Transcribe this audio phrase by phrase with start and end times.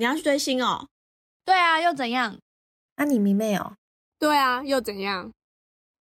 [0.00, 0.88] 你要去追星哦？
[1.44, 2.38] 对啊，又怎样？
[2.96, 3.74] 那你迷妹哦？
[4.18, 5.30] 对啊，又怎样？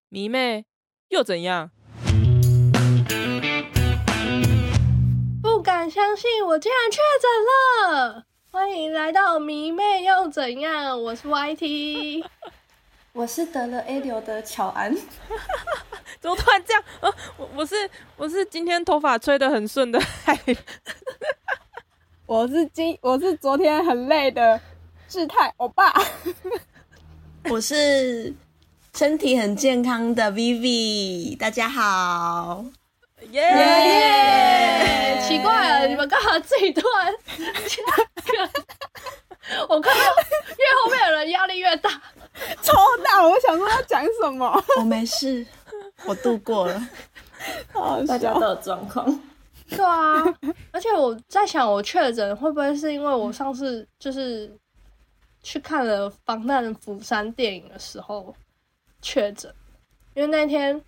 [0.07, 0.63] 迷妹
[1.09, 1.69] 又怎样？
[5.43, 8.23] 不敢相信，我竟然确诊了！
[8.49, 11.03] 欢迎来到迷妹又怎样？
[11.03, 12.23] 我是 YT，
[13.11, 14.95] 我是得了 A 流的乔安。
[16.21, 16.81] 怎么突然这样？
[17.01, 17.75] 呃，我我是
[18.15, 20.39] 我是今天头发吹得很顺的海。
[22.29, 24.61] 我是今我是昨天很累的
[25.07, 25.91] 志泰欧巴。
[27.49, 28.31] 我是
[28.93, 32.63] 身体很健康的 Vivi，大家好。
[33.31, 35.19] 耶、耶！
[35.27, 36.85] 奇怪了，你们干嘛这一段？
[39.67, 41.89] 我看到越后面的人压力越大。
[42.61, 42.73] 超
[43.03, 43.23] 大！
[43.27, 45.43] 我想说要讲什么， 我没事，
[46.05, 46.79] 我度过了。
[47.73, 49.19] 好笑大家都有状况。
[49.69, 50.23] 对啊，
[50.71, 54.51] 而且我在想，我确诊会不会是因为我上次就是
[55.43, 58.35] 去看了《防弹釜山》电影的时候
[59.01, 59.53] 确诊？
[60.15, 60.81] 因为那天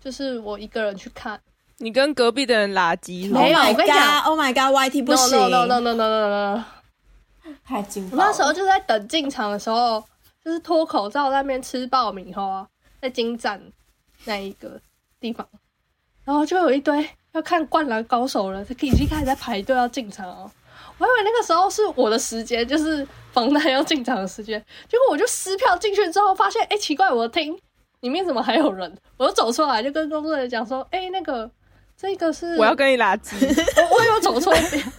[0.00, 1.40] 就是我一个人去看。
[1.78, 6.28] 你跟隔壁的人拉鸡没有 Oh 我跟 my 你讲 god！Oh my god！YT 不 No 行 no no no no no
[6.28, 6.64] no no！
[7.64, 10.02] 太惊我那时候就在等进场的时候，
[10.44, 12.68] 就是脱口罩在那边吃爆米花啊，
[13.02, 13.60] 在金站
[14.24, 14.80] 那一个
[15.18, 15.46] 地方，
[16.24, 20.50] 然后就有一堆要看《灌篮高手》了，他已经开始在排队要进场哦。
[20.98, 27.58] 我以为那个时候是我的时间，就是防弹要进场的时间，结果我就撕票进去之后，发现哎、诶奇怪，我的厅
[28.00, 28.96] 里面怎么还有人？
[29.16, 31.50] 我就走出来，就跟工作人员讲说，哎、那个
[31.96, 33.34] 这个是我要跟你拉鸡。
[33.44, 34.92] 我我有走错边，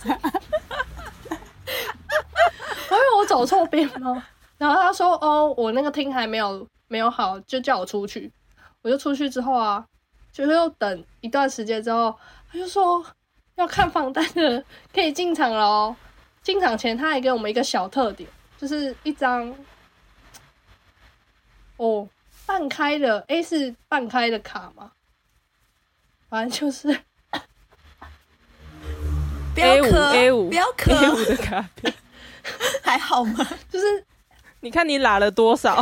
[2.90, 4.24] 我以为我走错边了？
[4.58, 8.32] 然后他说：“哦，我那个厅还没有没有好，就叫我出去。”
[8.82, 9.84] 我就出去之后啊，
[10.36, 12.14] 就是又等一段时间之后，
[12.52, 13.02] 他就说
[13.56, 14.62] 要看房单的
[14.94, 15.96] 可以进场了哦。
[16.44, 19.56] 进场前他还给我们一个小特点，就是一张
[21.78, 22.06] 哦
[22.46, 24.92] 半开的 A 是半开的卡嘛，
[26.28, 26.88] 反正就是
[29.54, 31.94] 不要 A 五 A 五不要 A 五，的卡片，
[32.84, 33.48] 还好吗？
[33.72, 34.06] 就是
[34.60, 35.82] 你看你拉了多少？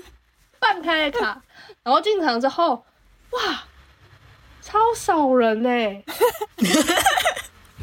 [0.60, 1.42] 半开的卡，
[1.82, 2.84] 然后进场之后，
[3.30, 3.64] 哇，
[4.66, 5.70] 超少人呢、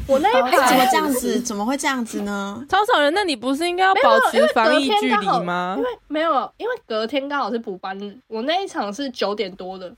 [0.06, 1.40] 我那一好排哎，怎么这样子？
[1.40, 2.62] 怎么会这样子呢？
[2.68, 5.82] 超少人，那你不是应该要保持防疫距离吗因？
[5.82, 9.96] 为没有，因为隔天刚好是补班日，我那一场是九点多的，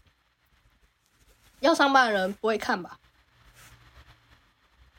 [1.59, 2.97] 要上班的人不会看吧？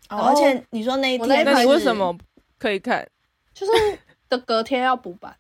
[0.09, 2.18] 哦而且你说那一天，那一排那你为什么
[2.59, 3.08] 可以看？
[3.54, 3.72] 就是
[4.28, 5.34] 的隔天要补班，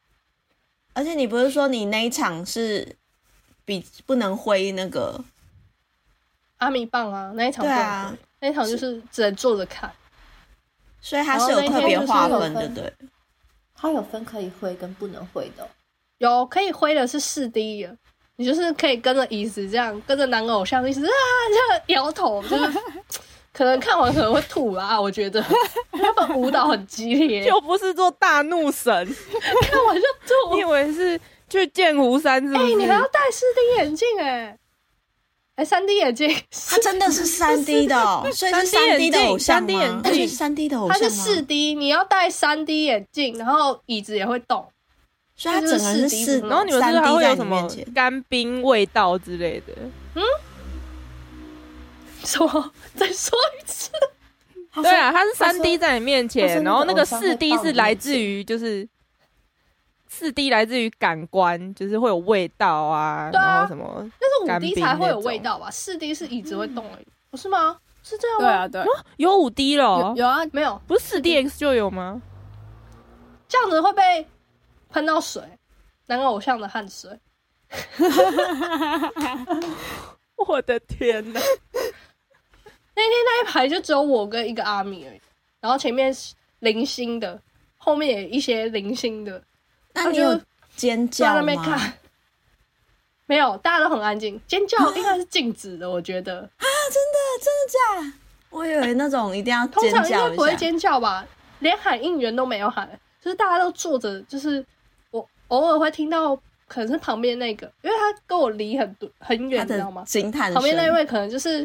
[0.94, 2.96] 而且你不是说你那一场是
[3.66, 5.22] 比不能挥那个？
[6.60, 9.92] 阿米棒啊，那一场对啊那一场就是只能坐着看。
[11.02, 12.92] 所以它是有特别划分的，对。
[13.74, 15.68] 它有分可以挥跟不能挥的哦、
[16.18, 17.96] 有可以挥的是四 D 的，
[18.36, 21.08] 你就是可以跟着椅子这样，跟着男偶像一直啊
[21.48, 22.78] 这样摇头，就是
[23.54, 25.42] 可能看完可能会吐啦，我觉得
[25.92, 28.92] 他们舞蹈很激烈，又不是做大怒神，
[29.62, 30.02] 看完就
[30.46, 30.64] 吐你以。
[30.64, 32.74] 为是去剑湖山是不哎、是？
[32.76, 34.56] 你还要戴四 D 眼镜哎、
[35.60, 36.34] 哎，三 D 眼镜，
[36.70, 40.00] 它真的是三 D 的哦，所以是 3D 三 D 的眼镜偶像 3D 眼吗？
[40.02, 40.94] 镜而且是三 D 的偶像吗？
[40.98, 44.66] 它是四 D，你要戴三 D 眼镜，然后椅子也会动。
[45.36, 49.74] 所以它整个是四，然然后你们是不是还会有什么干冰味道之类的？
[52.24, 52.72] 什么？
[52.96, 53.90] 再说一次？
[54.74, 58.88] 对啊，它是三 D 在你面前，然后那个四 D 是来自于就是
[60.12, 65.70] 四 D 来自于感官，就是会有味道啊，对啊然后什么但是五 D 才会有味道吧？
[65.70, 67.78] 四 D 是椅子会动而已，不是吗？
[68.02, 68.66] 是这样吗？
[68.66, 72.20] 对啊，对，有五 D 了有啊，没有，不是四 DX 就有吗？
[73.46, 74.26] 这样子会被
[74.88, 75.40] 喷到水，
[76.06, 77.16] 男偶像的汗水。
[80.48, 81.38] 我的天哪！
[82.96, 85.20] 那天那一排就只有我跟一个阿米而已，
[85.60, 87.40] 然后前面是零星的，
[87.76, 89.40] 后面也一些零星的，
[89.94, 90.42] 那你有我就
[90.76, 91.92] 尖叫吗？。
[93.26, 96.40] 没有，大家都很安静，尖叫应该是禁止的，我觉得。
[96.40, 98.18] 啊，真的，真的假
[98.50, 100.56] 我以为那种一定要 通常应该不会。
[100.56, 101.24] 尖叫吧，
[101.60, 102.90] 连喊应援都没有喊，
[103.22, 104.64] 就是大家都坐着，就是
[105.12, 106.34] 我偶尔会听到，
[106.66, 110.02] 可能是旁边那个，因为他跟我离很多很远，你知道吗？
[110.04, 111.64] 惊叹声，旁边那一位可能就是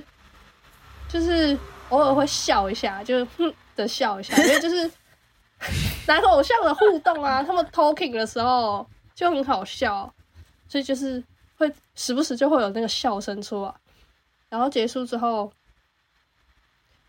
[1.09, 1.57] 就是
[1.89, 4.87] 偶尔会笑一下，就是哼的笑一下，因为就是
[6.07, 10.13] 男偶像的互动啊， 他们 talking 的时候就很好笑，
[10.67, 11.23] 所以就是
[11.57, 13.73] 会时不时就会有那个笑声出来，
[14.49, 15.51] 然后结束之后，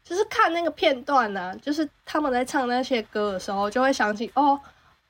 [0.02, 4.58] 就是看那个片段呢、就是他们在唱那些歌的时候，就会想起哦，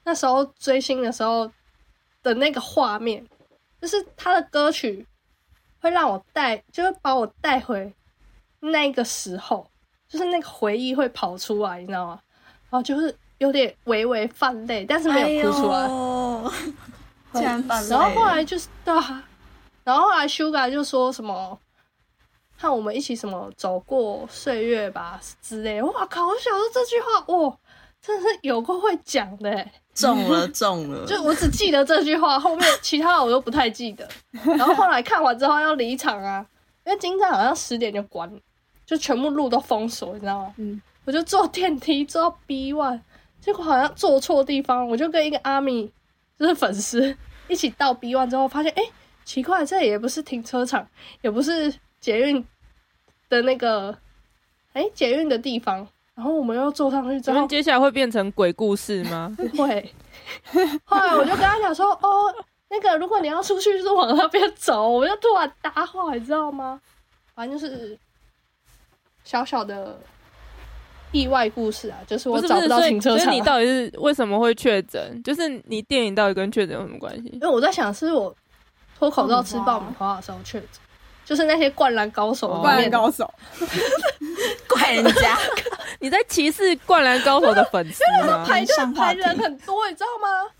[0.04, 1.50] 那时候追星的时候
[2.22, 3.24] 的那个画面，
[3.80, 5.06] 就是他的歌曲
[5.80, 7.92] 会让我带，就会把我带回
[8.60, 9.70] 那个时候，
[10.08, 12.20] 就是那个回忆会跑出来，你知道吗？
[12.68, 15.88] 然后就是有点微微泛泪，但是没有哭出来。
[17.90, 19.22] 然后后来就是对啊，
[19.84, 21.58] 然后后来 Suga 就说什么，
[22.56, 25.82] 和我们一起什么走过岁月吧之类。
[25.82, 26.26] 哇靠！
[26.26, 27.56] 我想说这句话，哇，
[28.00, 29.72] 真的是有够会讲的欸。
[29.94, 34.08] 中了 中了，就我只记得这句话，后面其他的我都不太记得。
[34.44, 36.46] 然后后来看完之后要离场啊，
[36.86, 38.38] 因为金站好像十点就关了，
[38.86, 40.54] 就全部路都封锁，你知道吗？
[40.56, 43.00] 嗯，我就坐电梯坐到 B one，
[43.46, 45.88] 结果好像坐错地方，我就跟一个阿米
[46.36, 47.16] 就是粉丝
[47.46, 48.92] 一起到 B one 之后，发现哎、诶
[49.24, 50.84] 奇怪，这也不是停车场，
[51.22, 52.44] 也不是捷运
[53.28, 53.96] 的那个
[54.72, 55.86] 哎、捷运的地方。
[56.16, 59.32] 然后我们又坐上去之后请问，接下来会变成鬼故事吗？
[59.36, 59.94] 不 会。
[60.84, 62.34] 后来我就跟他讲说，哦，
[62.68, 64.88] 那个如果你要出去，就是往那边走。
[64.88, 66.80] 我就突然搭话，你知道吗？
[67.32, 67.96] 反正就是
[69.22, 70.00] 小小的
[71.12, 73.24] 意外故事啊，就是我找不到停车场啊。
[73.24, 75.00] 所以你到底是为什么会确诊？
[75.24, 77.28] 就是你电影到底跟确诊有什么关系？
[77.34, 78.34] 因为我在想，是我
[78.98, 80.68] 脱口罩吃爆米花的时候确诊，
[81.24, 83.32] 就是那些灌篮高手里灌篮高手，
[84.68, 85.38] 怪人家，
[86.00, 88.44] 你在歧视《灌篮高手》 的粉丝吗？
[88.46, 90.50] 排队排人很多，你知道吗？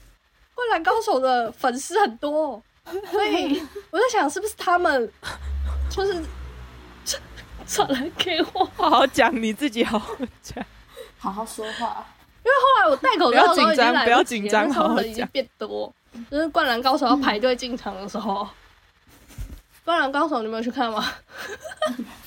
[0.55, 2.63] 灌篮高手的粉丝很多，
[3.11, 5.07] 所以我在想，是不是他们
[5.91, 6.15] 就是
[7.67, 8.65] 传传来给我？
[8.77, 10.65] 好好讲，你自己好好讲。
[11.19, 12.07] 好好说话。
[12.45, 15.93] 因为后来我戴口罩的时候已经来不要不要紧张人已经变多，
[16.31, 18.47] 就是灌篮高手要排队进场的时候。
[19.85, 21.13] 灌篮高手，你们有去看吗？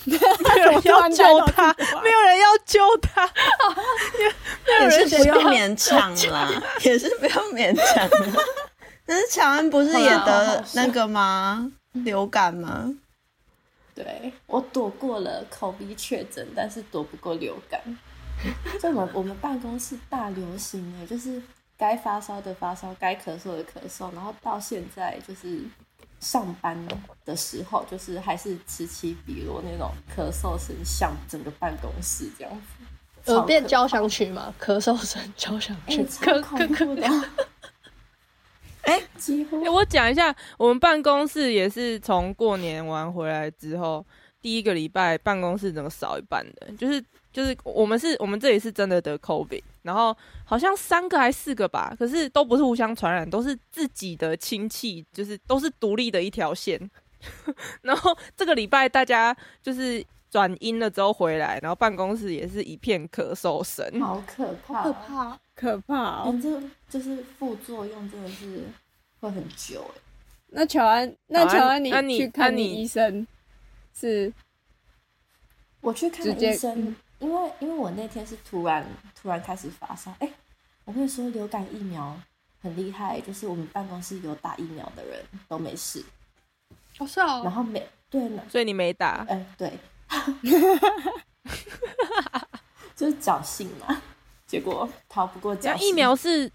[0.05, 0.17] 没
[0.61, 3.29] 有人要救他，没有人要救他，
[4.81, 6.49] 也是不用勉强啦，
[6.83, 8.41] 也是不用勉强啦。
[9.05, 11.69] 但是乔安不是也得那个吗？
[11.91, 12.93] 流感吗？
[14.01, 17.81] 对我躲过了口鼻确诊，但是躲不过流感。
[18.81, 21.41] 就我们我们办公室大流行哎，就是
[21.77, 25.61] 该发烧的发烧，该咳嗽的咳嗽，然后到现在就是
[26.21, 26.77] 上班
[27.25, 33.33] 的时候，就是还是此起彼落那种咳嗽声响整个办公室这样子。
[33.33, 37.25] 耳边交响曲嘛，咳嗽声交响曲， 哎、超咳恐怖的咳。。
[38.89, 44.05] 哎几乎欸我讲一下，我们办公室也是从过年完回来之后，
[44.41, 56.89] 第一个礼拜办公室整个少一半的，就是就是我们是我们这里是真的得 COVID，然后好像三个还四个吧，可是都不是互相传染，都是自己的亲戚，就是都是独立的一条线。
[57.83, 63.99] 然后这个礼拜大家就是转阴了之后回来，然后办公室也是一片咳嗽声。
[63.99, 65.39] 好可怕，可怕。
[65.55, 66.25] 可怕。
[66.41, 68.63] 这就是副作用真的是
[69.19, 70.01] 会很久哎。
[70.51, 73.27] 那乔安，那乔安，那你去看你医生
[73.93, 74.31] 是
[75.81, 80.11] 我去看医生嗯，因为因为我那天是突然突然开始发烧。
[80.19, 80.31] 哎、
[80.85, 82.19] 我跟你说，流感疫苗
[82.61, 86.03] 很厉害，就是我们办公室有打疫苗的人都没事，
[86.97, 89.71] 哦是哦然，后没对呢，所以你没打，哎、对，
[92.95, 94.01] 就是侥幸嘛，
[94.45, 95.87] 结果逃不过侥幸。
[95.87, 96.51] 疫苗是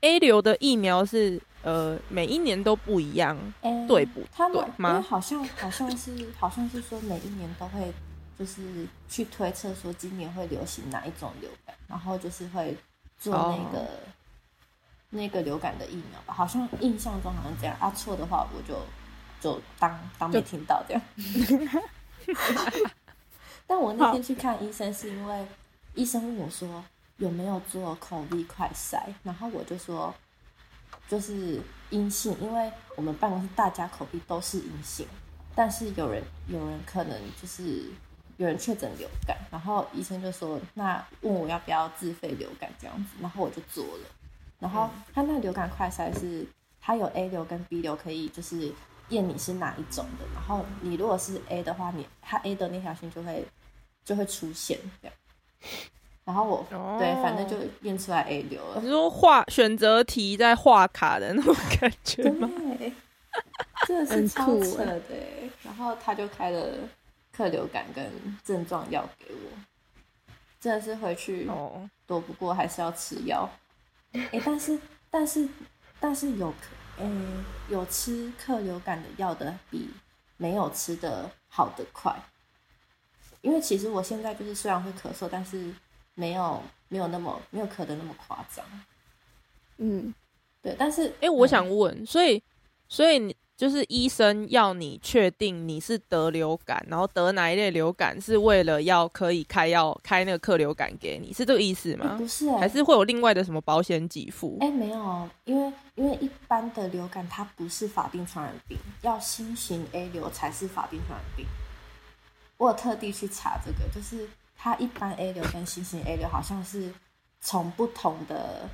[0.00, 4.22] A 流的疫苗是呃每一年都不一样，哎对不？
[4.32, 4.90] 他们对吗？
[4.90, 7.92] 因为好像好像是好像是说每一年都会
[8.38, 12.76] 就是去推测说今年会流行哪一种流感，然后就是会
[13.18, 13.88] 做那个、
[15.10, 18.78] 那个流感的疫苗吧，好像印象中好像这样啊，错的话我就
[19.40, 21.02] 就当当没听到这样。
[23.66, 25.46] 但我那天去看医生是因为
[25.94, 26.84] 医生问我说
[27.18, 30.14] 有没有做口鼻快筛，然后我就说
[31.08, 35.06] 就是阴性，因为我们办公室大家口鼻都是阴性，
[35.54, 37.90] 但是有人有人可能就是
[38.36, 44.06] 有人确诊流感，然后医生就说那问我要不要自费流感这样子，然后我就做了，
[44.60, 46.46] 然后他那流感快筛是
[46.80, 48.72] 它有 A 流跟 B 流可以就是
[49.10, 53.44] 验你是哪一种的，然后你如果是 A 的话，你它 A 的那条线就会
[54.04, 55.16] 就会出现这样。
[56.24, 58.88] 然后我、哦对，反正就验出来 A 流了你。
[58.88, 62.50] 说画选择题在画卡的那种感觉吗？
[62.78, 62.92] 对，
[63.86, 65.50] 真的是超扯的欸。
[65.62, 66.74] 然后他就开了
[67.32, 73.48] 客流感跟症状药给我，真的是回去哦，躲不过，还是要吃药。
[74.12, 74.78] 哎、但是
[75.10, 75.48] 但是
[75.98, 76.52] 但是有
[76.98, 79.90] 克，诶、有吃克流感的药的比
[80.36, 82.14] 没有吃的好的快。
[83.40, 85.72] 因为其实我现在就是虽然会咳嗽，但是
[86.14, 88.64] 没有没有那么没有咳的那么夸张。
[89.76, 90.12] 嗯，
[90.60, 92.42] 对，但是哎、我嗯想问，所以
[92.88, 102.24] 所以你就是医生要你确定你是得流感，然后得哪一类流感，是为了要可以开药开那个克流感给你，是这个意思诶吗不？
[102.24, 104.56] 是、欸，还是会有另外的什么保险给付？
[104.60, 111.44] 哎、没有哦，因为因为一般的流感它不是法定传染病，要新型 A 流才是法定传染病。
[112.58, 116.94] 我有特地去查这个，就是它一般 A 流跟新型 A 流好像是
[117.40, 118.68] 从不同的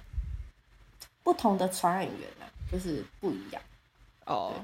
[1.23, 3.62] 不同的传染源啊，就是不一样。
[4.26, 4.55] 哦，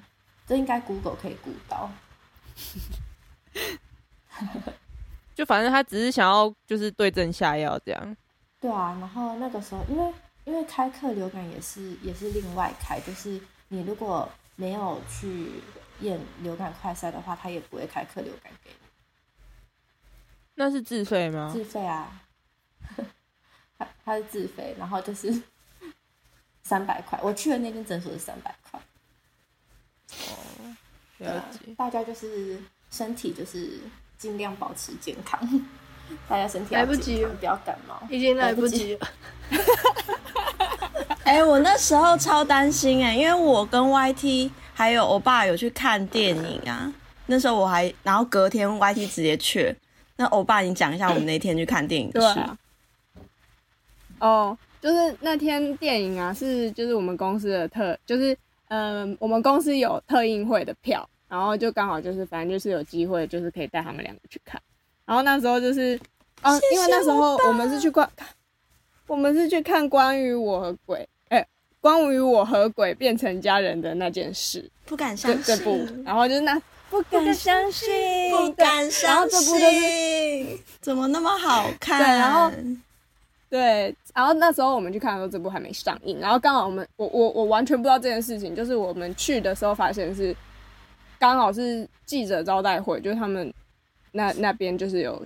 [0.50, 1.88] 这应该 Google 可以估到。
[5.32, 8.16] 就反正他只是想要就是对症下药这样。
[8.58, 10.12] 对啊，然后那个时候，因为
[10.44, 15.62] 因为开课流感也是也是另外开，就是你如果没有去
[16.00, 18.76] 验流感快筛的话，他也不会开课流感给你，
[20.56, 21.50] 那是自费吗？
[21.52, 22.20] 自费啊，
[23.78, 25.42] 他他是自费，然后就是
[26.64, 28.80] 三百块，我去的那间诊所是三百块，
[31.18, 31.58] 对了啊解。
[31.76, 32.58] 大家就是
[32.90, 33.78] 身体就是
[34.18, 35.40] 尽量保持健康，
[36.28, 38.00] 大家身体来不及不要感冒。
[38.10, 39.08] 已经来不及了。
[41.24, 46.92] 哎、我那时候超担心哎、因为我跟 YT 还有欧爸有去看电影啊。
[47.26, 49.76] 那时候我还，然后隔天 YT 直接去。
[50.16, 52.34] 那欧巴，你讲一下我们那天去看电影的事。
[52.34, 52.58] 对啊。
[54.18, 58.36] 哦，就是那天电影啊，是就是我们公司的特，就是
[58.70, 64.60] 嗯、我们公司有特映会的票，然后就刚好就是反正就是有机会，就是可以带他们两个去看。
[65.04, 65.98] 然后那时候就是，
[66.40, 68.08] 啊，因为那时候我们是去观，
[69.08, 71.44] 我们是去看关于我和鬼，哎、
[71.80, 76.56] 关于我和鬼变成家人的那件事，不敢相信，这部，然后就是那
[76.88, 77.88] 不敢相信，
[78.30, 81.98] 不敢相信，然后这部就是怎么那么好看？
[81.98, 82.52] 对然后
[83.50, 90.34] 对，然后那时候我们去看的时候，这部还没上映，然后刚好我们我我我完全不知道这件事情，就是我们去的时候发现是
[91.18, 93.52] 刚好是记者招待会，就是他们
[94.12, 95.20] 那那边就是有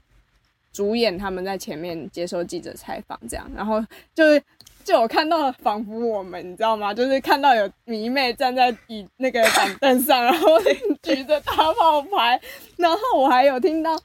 [0.72, 4.42] 主演他们在前面接受记者采访这样，然后就是
[4.84, 6.94] 就有看到仿佛我们你知道吗？
[6.94, 10.48] 就是看到有迷妹站在椅那个板凳上，然后
[11.04, 12.40] 举着大炮牌，
[12.78, 14.00] 然后我还有听到。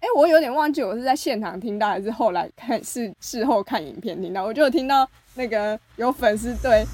[0.00, 6.84] 哎、我有点忘记我是在现场听到还是后来看事事后看影片听到，我就有听到那个有粉丝对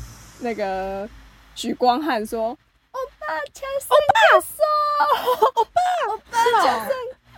[0.41, 1.09] 那个
[1.55, 2.49] 许光汉说
[2.93, 4.65] ：“欧巴，恰森卡索，
[5.57, 6.91] 欧巴，欧巴，恰森，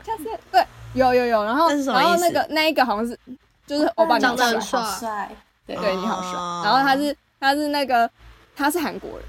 [0.04, 3.18] 恰森。”对，有有有，然后然后那个那一个好像是
[3.66, 6.32] 就是欧巴你好长得很帅，帅好帅，对对你好帅。
[6.32, 8.10] 哦然后他是他是那个
[8.56, 9.22] 他是韩国人，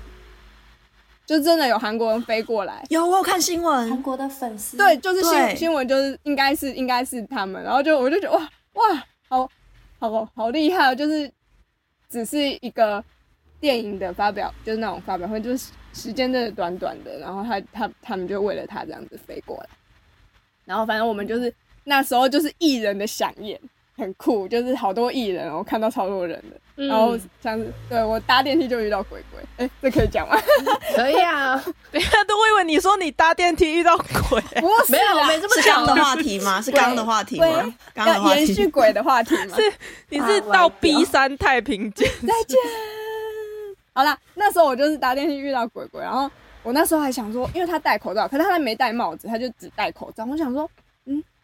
[1.30, 3.88] 就真的有韩国人飞过来，有我有看新闻。
[3.88, 4.76] 韩，国的粉丝。
[4.78, 9.48] 对，就是新新闻，就是应该是应该是他们，然后就我就觉得哇哇，好
[10.00, 11.32] 好好厉害哦，就是
[12.10, 13.04] 只是一个
[13.60, 19.70] 电影的发表，就是那种发表会，就是时间真的短短的，然后他他他们就为了他这样子飞过来，
[20.66, 23.62] 然后反正我们就是那时候就是艺人的响宴，
[24.00, 30.38] 很酷，就是好多艺人，我看到超多人的，嗯然后像是对我搭电梯就遇到鬼鬼，哎、这可以讲吗？
[30.96, 36.62] 可以啊， 等一下都会问你说你搭电梯遇到鬼，不是没有啦没这么巧是刚的话题吗？
[36.62, 37.74] 是刚的话题吗对？
[37.94, 38.68] 刚的话要延续。
[38.70, 39.56] 鬼的话题吗？
[39.58, 39.74] 是
[40.10, 42.58] 你是到 B 三太平间，再见。
[43.94, 46.29] 好啦，那时候我就是搭电梯遇到鬼鬼，然后
[46.63, 50.24] 我那时候还想说，因为他戴口罩，可是他还没戴帽子，他就只戴口罩。
[50.25, 50.84] 我想说，嗯，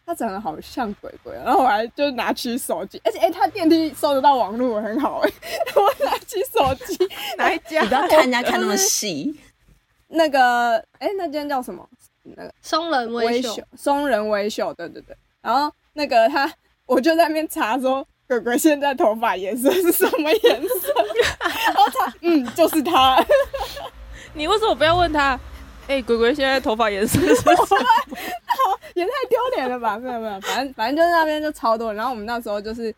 [0.06, 5.30] 他长得好像鬼鬼，然后我还就拿起手机，而且哎、他电梯收得到网络，很好哎、
[5.74, 6.96] 我拿起手机，
[7.36, 7.94] 哪一家你不？
[7.94, 9.34] 要看人家看那么细，
[10.06, 11.84] 那个哎、那间叫什么？
[12.22, 15.16] 那个松人微微秀，松仁微秀，对对对。
[15.42, 16.48] 然后那个他，
[16.86, 20.94] 我就在那边查说，鬼鬼现在头发颜色是什么颜色？
[21.66, 23.24] 然后查，嗯，就是他。
[24.34, 25.38] 你为什么不要问他？
[25.88, 27.56] 哎、鬼鬼现在头发颜色是 什么？
[28.94, 29.98] 也太丢脸了吧！
[29.98, 31.96] 没有没有，反正反正就是那边就超多人。
[31.96, 32.94] 然后我们那时候就是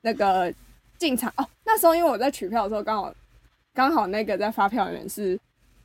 [0.00, 0.52] 那个
[0.98, 3.14] 进场哦，那时候因为我在取票的时候，刚好
[3.74, 5.38] 刚好那个在发票的人是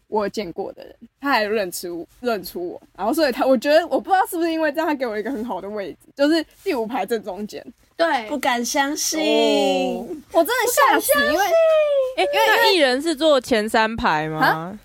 [0.08, 7.64] 我有见过的人，他还认出认出我，然后所以他我觉得我不知道是不是因为这样，他给我一个很好的位置，就是第五排正中间。
[7.98, 9.20] 对不，敢相信。
[10.32, 11.46] 我真的吓死，因为
[12.18, 14.80] 哎、那艺人是坐前三排吗啊？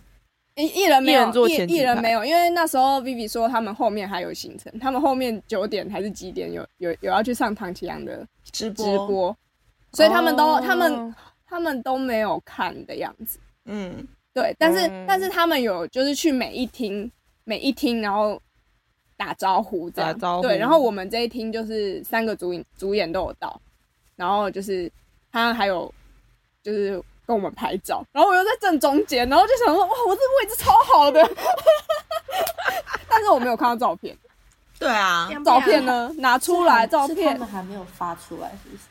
[0.57, 9.37] 艺艺人没有艺艺人没有，因为那时候 Vivi 说他们后面还有行程，他们后面九点还是几点有有有要去上唐奇阳的直播，直播，
[9.93, 11.15] 所以他们都、哦他们
[11.47, 13.39] 他们都没有看的样子。
[13.67, 17.11] 嗯，对，但是、嗯但是他们有就是去每一厅
[17.45, 18.41] 每一厅，然后
[19.17, 20.13] 打招呼这样。
[20.13, 23.61] 打招呼对，然后我们这一厅就是三个主演主演都有到，
[24.17, 24.91] 然后就是
[25.31, 25.93] 他还有
[26.63, 31.21] 就是跟我们拍照，然后我又在正中间，然后就想说哇，我这个位置超好的，
[33.09, 34.17] 但是我没有看到照片，
[34.79, 36.11] 对啊，照片呢？
[36.19, 38.83] 拿出来照片他片们，还没有发出来，是不是？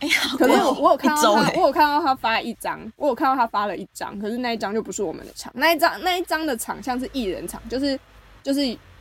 [0.00, 7.98] 哎呀，可是我我有看到他，欸我有看到他发一张，我有看到他发了一张，可是那一张就不是我们的场，那一张那一张的场像是艺人场，就是
[8.42, 8.60] 就是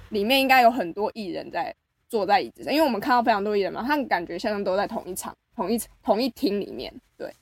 [0.10, 1.74] 里面应该有很多艺人在
[2.08, 7.34] 坐在椅子上，因为我们看到非常多艺人嘛，他们感觉像都在同一场、同一同一厅里面，对，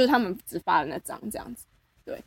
[0.00, 1.66] 就是他们只发了那张这样子，
[2.06, 2.18] 对。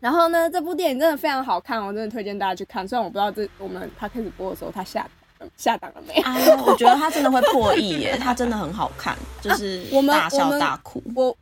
[0.00, 2.86] 然后呢，这部电影真的非常好看，我真的推荐大家去看。
[2.86, 5.08] 虽然我不知道这我们他开始播的时候他下
[5.56, 10.12] 下档了没，哎呦，我觉得他真的会破亿耶，他真的很好看，就是我们
[10.58, 11.00] 大哭。
[11.14, 11.36] 我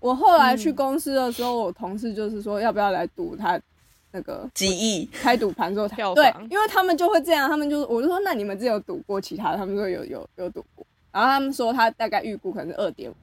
[0.00, 3.60] 我后来去公司的时候，我同事就是说要不要来赌他
[4.10, 13.14] 那个几亿，开赌盘之后他对，因为他们就会这样，他们就是我就说那你们只有赌过其他的，他们说有有有赌过，然后他们说他大概预估可能是二点五，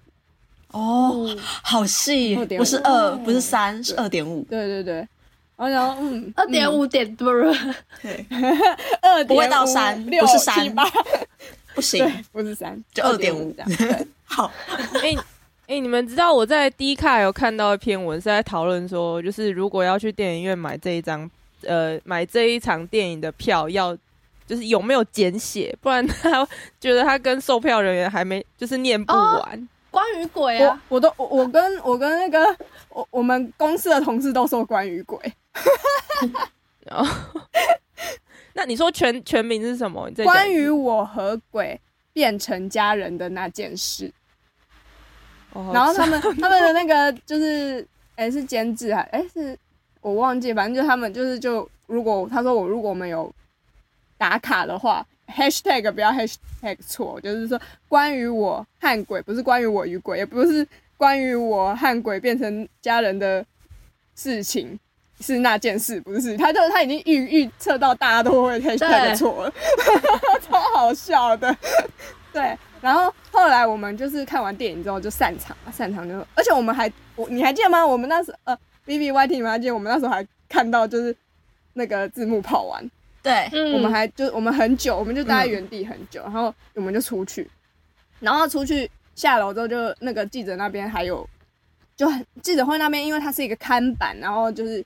[0.71, 4.45] 哦，好细，2.5不是二，不是三，是二点五。
[4.49, 5.07] 对对对，然
[5.57, 7.31] 后然后嗯二点五点多，
[8.01, 8.25] 对，
[9.01, 10.73] 二不会到三六不是三。
[10.75, 10.83] 吧，
[11.73, 14.51] 不行，，不是三，就2.5 2.5这样， 好，
[15.01, 15.15] 哎、
[15.67, 21.29] 哎、你们知道我在 D 卡有看到一篇文，是在讨论说，就是如果要去电影院买这一张，
[21.63, 23.97] 呃，买这一场电影的票要。
[24.47, 26.47] 就是有没有简写，不然他
[26.79, 29.69] 觉得他跟售票人员还没就是念不哦完。
[29.97, 32.55] 关于鬼我啊，我都我我跟我跟那个
[32.89, 35.19] 我我们公司的同事都说关于鬼，
[36.81, 37.41] 然 后，
[38.53, 40.07] 那你说全全名是什么？
[40.23, 41.79] 关于我和鬼
[42.13, 44.13] 变成家人的那件事。
[45.53, 47.85] 哦然后他们他们的那个就是，
[48.15, 49.57] 哎、是监制还哎、是
[50.01, 53.33] 我忘记，反正就他们就是就如果他说我如果我们有
[54.17, 60.67] 打卡的话，hashtag 不要 hashtag 错，就是说关于我和鬼，不是关于我与鬼，也不是
[60.97, 63.45] 关于我和鬼变成家人的
[64.15, 64.79] 事情。
[65.19, 69.53] 是那件事，不是他就他已经预预测到大家都会 hashtag 错了，
[70.47, 71.57] 超好笑的。
[72.31, 77.83] 对，然后后来我们就是看完电影之后就散场了，散场就，而且我们还我你还记得吗？
[77.83, 81.15] 我们那时呃 B B Y T 你们还记得我们那时候还看到就是
[81.73, 82.91] 那个字幕跑完，
[83.27, 87.49] 对，嗯，我们还就我们很久，我们就待在原地很久，然后我们就出去，
[88.21, 91.27] 然后出去下楼之后就那个记者那边还有
[91.95, 94.83] 就很记者会那边，因为它是一个看板，然后就是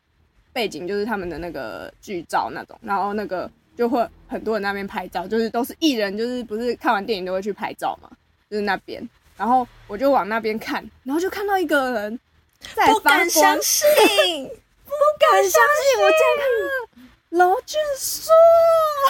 [0.51, 8.09] 背景就是他们的那个剧照那种，然后那个就会很多人那边拍照，就是都是艺人，就是不是看完电影都会去拍照嘛，
[8.49, 12.19] 就是那边，然后我就往那边看，然后就看到一个人
[12.75, 13.87] 在 不敢相信，
[14.83, 18.31] 不敢相信，我竟然看到娄俊硕。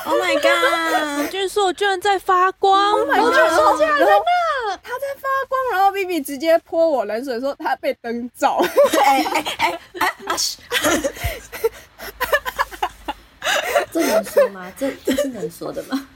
[0.05, 1.29] Oh my god！
[1.31, 3.35] 俊硕居然在发光，Oh my god！
[3.35, 8.63] 然后竟然在那，他在发光，然后 B B 直接泼我冷水，说他被灯照。
[9.03, 10.37] 哎哎哎哎啊！
[10.37, 10.59] 嘘
[13.91, 14.71] 这能说吗？
[14.77, 16.07] 这这是能说的吗？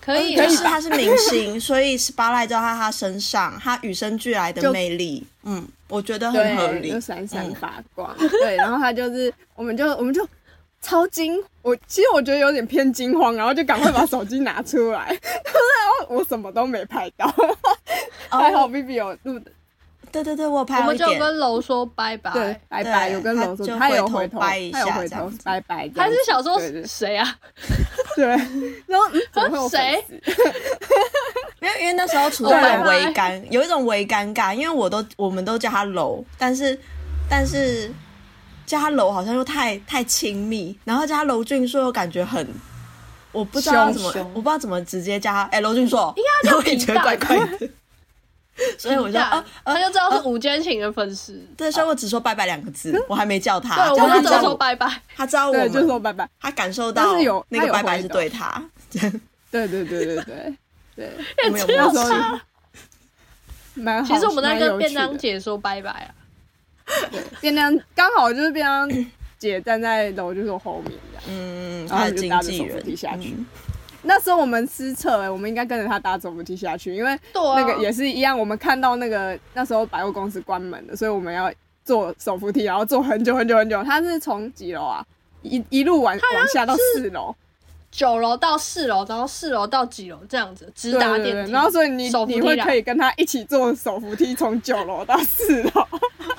[0.00, 7.00] 可以啊就是他是明星，所以 spotlight 照在他身上，他与生俱来的魅力，嗯，我觉得很合对，理就。
[7.00, 8.14] 闪闪嗯发光。
[8.42, 10.28] 对，然后他就是，我们就我们就
[10.84, 15.16] 超惊，我其实我觉得有点偏惊慌，然后就赶快把手机拿出来， 然
[16.08, 17.26] 后我什么都没拍到，
[18.28, 19.50] 还好 B B 有录的，
[20.12, 21.06] 对对对，我有拍我们就。
[21.18, 22.30] 跟楼说拜拜。
[22.32, 27.36] 对，拜拜，有跟他楼说就他有回头，他有回头拜拜这样子，还是想说谁啊？
[28.14, 28.26] 对，
[28.86, 30.14] 然后嗯怎么谁丝？
[31.60, 36.78] 因为 因为那时候处在微尴，有一种微尴尬，因为我都我们都叫他楼，但是
[37.28, 37.90] 但是
[38.66, 42.46] 叫他楼好像又太太亲密，然后叫他娄俊硕又感觉很，
[43.32, 47.68] 我不知道怎么，凶我不知道怎么直接加他，哎，娄俊硕，应该要我也觉得怪怪的，
[48.78, 51.44] 所以我就他就知道是午间情的粉丝。
[51.56, 55.00] 对，所以我只说拜拜两个字，我还没叫他，对，我叫他们就只有说拜拜。
[55.16, 56.28] 他知道我对，就说，拜拜。
[56.40, 59.10] 他感受到有那个拜拜是对他，对
[59.50, 60.54] 对对对对
[60.96, 61.12] 对，
[61.46, 62.40] 我们有没有默契
[63.74, 64.14] 蛮好。
[64.14, 66.14] 其实我们在跟便当姐说拜拜啊。
[67.40, 69.06] 便当刚好就是变成
[69.38, 71.24] 姐站在楼就是我后面这样。
[71.28, 73.46] 嗯，然后就搭着手扶梯下去嗯
[74.06, 81.50] 那时候我们失策哎，我们应该跟着他搭走扶梯下去，因为那个也是一样，我们看到那个那时候百货公司关门了，所以我们要
[81.86, 83.82] 坐手扶梯，然后坐很久很久很久。
[83.82, 85.02] 他是从几楼啊？
[85.40, 87.34] 一一路往往下到四楼，
[87.90, 90.92] 九楼到四楼，然后四楼到几楼这样子，直。
[90.98, 91.50] 达电梯。
[91.52, 95.86] 然后所以你你会可以跟他一起坐手扶梯从九楼到四楼。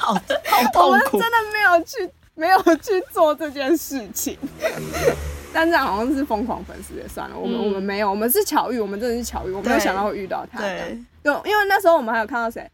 [0.06, 0.14] 好
[0.46, 1.18] 好我痛苦。
[1.18, 4.38] 们真，的没有去没有去做这件事情。
[5.54, 7.64] 但这样好像是疯狂粉丝也算了，我们、嗯。
[7.66, 10.60] 我们没有，我们是巧遇，我们真的是巧遇，我没有想到会遇到他。
[10.60, 12.70] 对，对，因为那时候我们还有看到谁，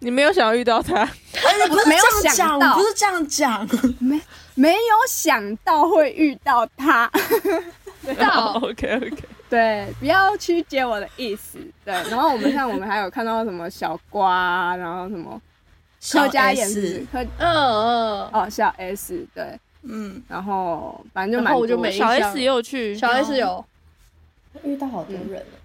[0.00, 1.06] 你没有想要遇到他，
[1.68, 2.74] 不是没有这样讲，想到。
[2.74, 3.66] 不是这样讲，
[3.98, 4.20] 没
[4.54, 7.10] 没有想到会遇到他。
[8.18, 9.16] 到 OK OK，
[9.48, 11.58] 对，不要曲解我的意思。
[11.84, 15.40] 对，然后我们像我们还有看到什么小瓜，然后什么
[16.08, 23.62] 小柯佳妍 S 是柯嗯嗯，哦小 S 对，嗯，然后反正就蛮多的没小 S 也有去，小 S 有，
[24.62, 25.58] 遇到好多人哦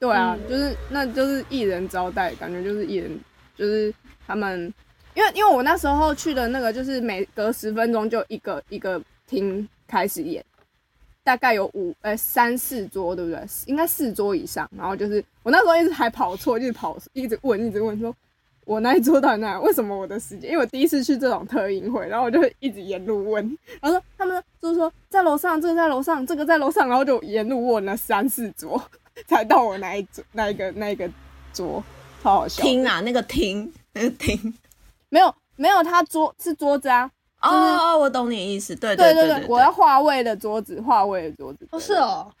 [0.00, 3.20] 对啊，嗯就是那就是艺人招待，感觉就是艺人，
[3.54, 3.92] 就是
[4.26, 4.72] 他们，
[5.14, 10.42] 因为因为我那时候去的那个，就是每隔十分钟就一个一个厅开始演，
[11.22, 13.40] 大概有五呃三四桌，对不对？
[13.66, 14.66] 应该四桌以上。
[14.74, 18.16] 然后就是我那时候一直还跑错，一直跑一直问一直问说。
[18.64, 19.58] 我那一桌到底哪？
[19.60, 20.50] 为什么我的时间？
[20.50, 23.44] 因为我第一次去这种特映会，然后我就一直沿路问，
[23.80, 28.80] 然后说他们就是说在楼上，这个在楼上，这个在楼上，然后就沿路问了三四桌，
[29.26, 31.08] 才到我那一桌那一个那一个
[31.52, 31.82] 桌，
[32.22, 32.62] 超好笑。
[32.62, 34.54] 厅啊，那个厅，那个厅。
[35.08, 37.10] 没有没有，他桌是桌子啊，
[37.42, 41.66] 哦哦，我懂你的意思，对对对对，我要画位的桌子，画位的桌子。
[41.70, 42.32] 哦是哦，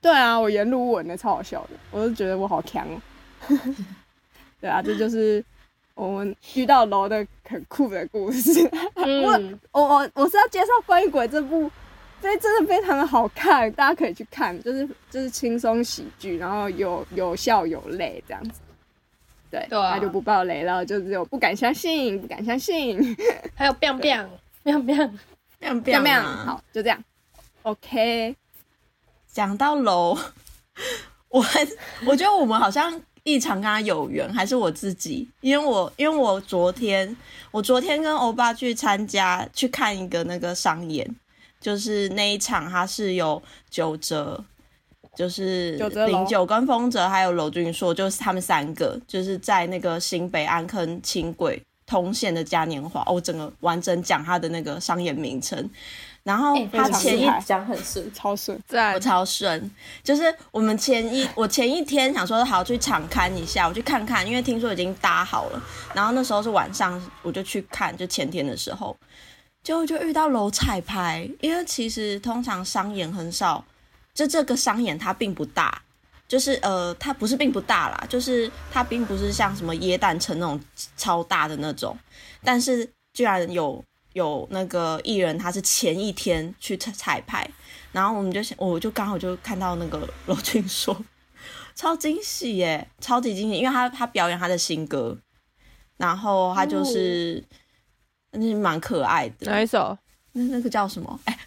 [0.00, 3.00] 对啊，我沿路问的超好笑的，我就觉得我好强哦。
[4.60, 5.42] 对啊，这就是
[6.00, 8.66] 我们遇到楼的很酷的故事。
[8.94, 11.70] 嗯，我我我是要介绍《关于鬼》这部，
[12.22, 18.62] 这真的非常的好看，大家可以去看，就是就是轻松喜剧，然后有有笑有泪这样子。
[19.50, 22.98] 对，对啊那就不爆雷了，就只有不敢相信，不敢相信，
[23.54, 24.26] 还有 biang biang
[24.64, 25.10] biang biang，
[25.60, 26.24] 怎怎么样？
[26.24, 26.98] 啊好，就这样。
[27.62, 28.34] OK，
[29.26, 30.16] 讲到楼，
[31.28, 31.44] 我
[32.06, 37.16] 我觉得我们好像异常跟他有缘，还是我自己，因为我因为我昨天
[37.50, 41.08] 我昨天跟欧巴去参加去看一个那个商演，
[41.60, 44.44] 就是那一场他是有九折。
[45.16, 45.72] 就是
[46.06, 55.68] 零九跟丰泽还有娄俊硕，就是他们三个，就是在那个新北安坑轻轨通线的嘉年华，哦我整个完整讲他的那个商演名称，
[56.22, 58.58] 然后哎，他前一讲很顺，超顺。
[58.66, 59.70] 在我超顺，
[60.02, 65.62] 就是我们前一我前一天想说好去场看一下，我去看看，因为听说已经搭好了。
[65.94, 68.94] 然后那时候是晚上，我就去看，就前天的时候，
[69.62, 71.28] 结果就遇到楼彩排。
[71.40, 73.64] 因为其实通常商演很少，
[74.12, 75.82] 就这个商演它并不大，
[76.28, 80.60] 就是呃，它不是并不大啦，就是它并不是像什么椰蛋城那种
[80.98, 81.96] 超大的那种，
[82.44, 87.48] 但是居然有有那个艺人，他是前一天去彩彩排，
[87.92, 90.96] 然后我们就想，我就刚好就看到那个 罗俊硕，
[91.74, 95.16] 超惊喜耶，超级惊喜，因为他他表演他的新歌，
[95.96, 97.42] 然后他就是，
[98.32, 99.96] 那、是蛮可爱的，哪一首？
[100.32, 101.20] 那那个叫什么？
[101.24, 101.38] 哎、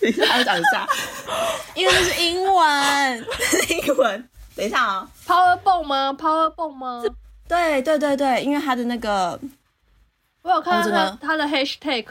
[0.00, 0.86] 等一下，我讲一下，
[1.74, 3.26] 因为那是英文，
[3.86, 4.28] 英文。
[4.54, 7.00] 等一下啊、Power 蹦吗？Power 蹦吗？
[7.46, 9.38] 对对对对，因为他的那个，
[10.42, 12.04] 我有看到哦这个他他的 hashtag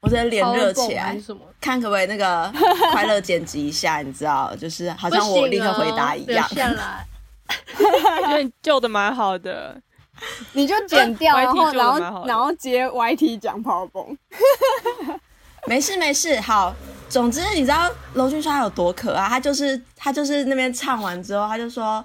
[0.00, 1.16] 我真的脸热起来？
[1.60, 2.52] 看可不可以那个
[2.92, 7.06] 快乐剪辑一下，你知道，就是好像我立刻回答一样下来。
[7.78, 9.80] 我觉得 你救的蛮好的，
[10.52, 14.16] 你就剪掉然后然后然后接 YT 讲跑崩，
[15.66, 16.74] 没事没事，好。
[17.08, 19.28] 总之，你知道娄俊帅有多可爱？
[19.28, 22.04] 他就是他就是那边唱完之后，他就说，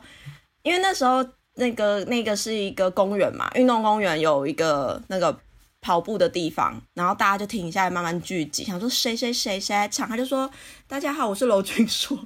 [0.61, 5.35] 因为那时候那个那个是一个公园嘛，运动公园有一个那个
[5.81, 10.49] 跑步的地方，然后大家就停下来慢慢聚集，想说谁谁谁谁在唱，他就说
[10.87, 12.17] 大家好，我是娄俊硕。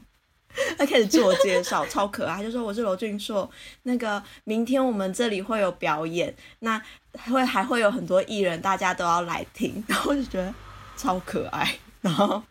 [0.78, 2.38] 他开始自我介绍， 超可爱。
[2.38, 3.50] 他就说我是娄俊硕，
[3.84, 6.82] 那个明天我们这里会有表演，那
[7.30, 9.84] 会还会有很多艺人，大家都要来听。
[9.88, 10.54] 然后我就觉得
[10.96, 12.41] 超可爱，然后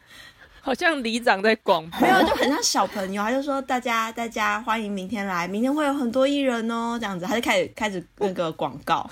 [0.61, 2.09] 好像里长在广播没。
[2.11, 9.09] 有就很像小朋友，他就说大家大家欢迎明天来，明天会有很多艺人哦，这样子，他就开始开始那个广告。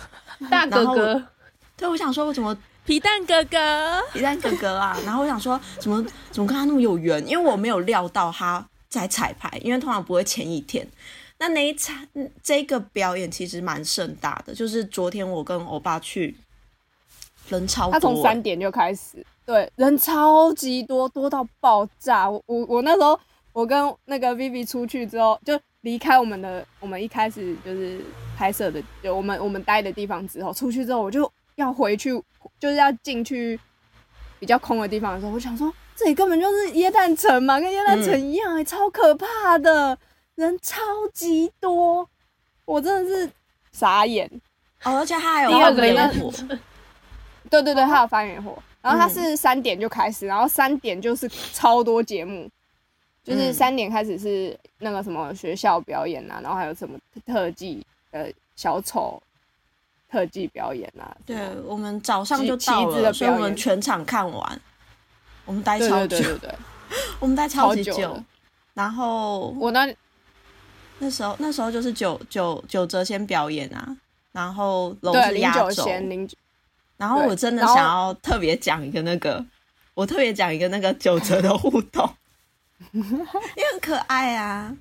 [0.50, 1.26] 大哥哥，
[1.82, 10.86] 对，我想说我怎么皮蛋哥哥，皮蛋哥哥啊， 然后我想说怎么怎么跟他那么有缘，因为我没有料到他在彩排，因为通常不会前一天。
[11.38, 16.36] 那那一场嗯这个表演其实蛮盛大的，就是昨天我跟欧巴去，
[17.48, 17.92] 人超多。
[17.94, 22.30] 他从三点就开始，对，人超级多，多到爆炸。
[22.30, 23.18] 我我我那时候
[23.52, 28.00] 我跟那个 Vivi 出去之后，就离开我们的我们一开始就是
[28.36, 32.12] 拍摄的，就我们我们待的地方之后，出去之后我就要回去，
[32.58, 33.58] 就是要进去
[34.38, 39.96] 比较空的地方的时候，我想说这里根本就是椰蛋城嘛，跟椰蛋城一样、欸，超可怕的，
[40.34, 40.80] 人超
[41.12, 42.08] 级多，
[42.64, 43.30] 我真的是
[43.72, 44.28] 傻眼。
[44.84, 46.32] 哦，而且他还有第二个放烟烟火，
[47.48, 52.50] 对对对，还有翻烟火，然后它是三点就开始，然后三点就是超多节目，
[53.22, 53.54] 就是嗯。
[53.54, 59.22] 三点开始是那个什么学校表演啊，然后还有什么特技呃小丑
[60.12, 64.60] 特技表演啊，对我们早上就旗到了，所以我们全场看完，
[65.46, 66.54] 我们待对超久，对对对对，
[67.18, 68.22] 我们待超级久久。
[68.74, 69.88] 然后我那
[70.98, 73.96] 那时候那时候就是九九九哲先表演啊，
[74.32, 75.88] 然后龙是压轴，
[76.98, 79.42] 然后我真的想要特别讲一个那个，
[79.94, 82.06] 我特别讲一个那个九哲的互动，
[82.92, 84.76] 因为很可爱啊，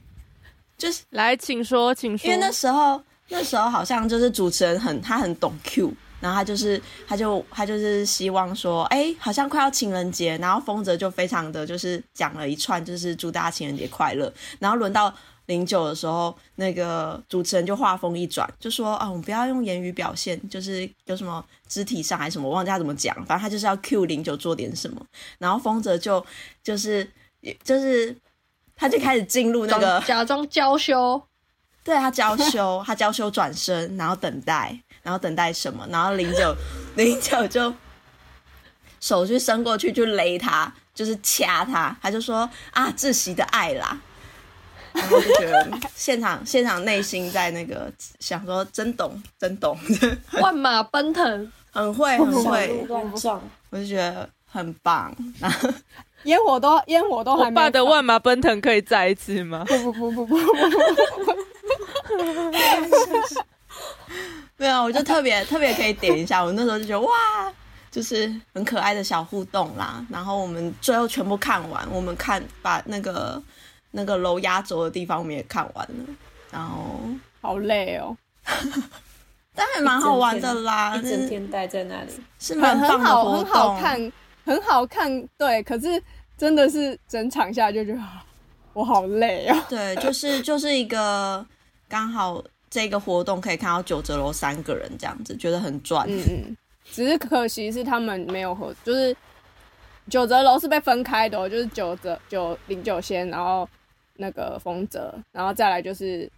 [0.77, 2.29] 就是来，请说，请说。
[2.29, 15.11] 因为那时候那时候好像就是主持人很他很懂 Q，然后他就是他就他就是希望说，哎，好像快要情人节，然后丰泽就非常的就是讲了一串就是祝大家情人节快乐，然后轮到。
[15.47, 25.05] 零九的时候，那个主持人就话锋一转，就说啊，我们不要用言语表现，就是有什么肢体上还是什么，我忘记他怎么讲，反正他就是要 Q 零九做点什么。
[25.39, 26.23] 然后丰泽就
[26.63, 27.05] 就是
[27.63, 28.15] 就是
[28.77, 31.21] 他就开始进入那个假装娇羞，
[31.83, 35.85] 对他娇羞，他娇羞转身，然后等待，然后等待什么？
[35.89, 36.55] 然后零九
[36.95, 37.73] 零九就
[38.99, 43.99] 手去伸过去，就勒他，就是掐他，他就说啊，窒息的爱啦。
[44.93, 45.65] 然后就觉得
[45.95, 47.89] 现场现场内心在那个
[48.19, 49.77] 想说真懂真懂，
[50.41, 55.15] 万马奔腾，很会很会，乱撞，我就觉得很棒。
[55.39, 55.69] 然 后
[56.23, 59.63] 烟火都烟火都还没我爸的放万马奔腾可以再一次吗？
[59.65, 61.37] 不不不不不不，
[64.57, 67.09] 没有，我就特别特别可以点一下，我那时候就觉得哇，
[67.89, 70.05] 就是很可爱的小互动啦。
[70.09, 73.41] 然后我们最后全部看完，我们看把那个
[73.91, 76.05] 那个楼压轴的地方我们也看完了，
[76.51, 76.99] 然后
[77.41, 78.15] 好累哦，
[79.55, 82.11] 但还蛮好玩的啦，一整天待在那里。
[82.39, 84.11] 是很蛮很好很，好看，
[84.45, 86.01] 很好看，对，可是
[86.37, 88.23] 真的是整场下来就觉得啊
[88.73, 91.43] 我好累哦，对，就是就是一个
[91.91, 96.07] 刚好这个活动可以看到九折楼三个人这样子，觉得很赚。
[96.09, 99.13] 嗯嗯，只是可惜是他们没有合，就是
[100.07, 103.67] 九泽楼是被分开的、哦，就是九泽九零九仙，然后
[104.15, 106.31] 那个丰泽，然后再来就是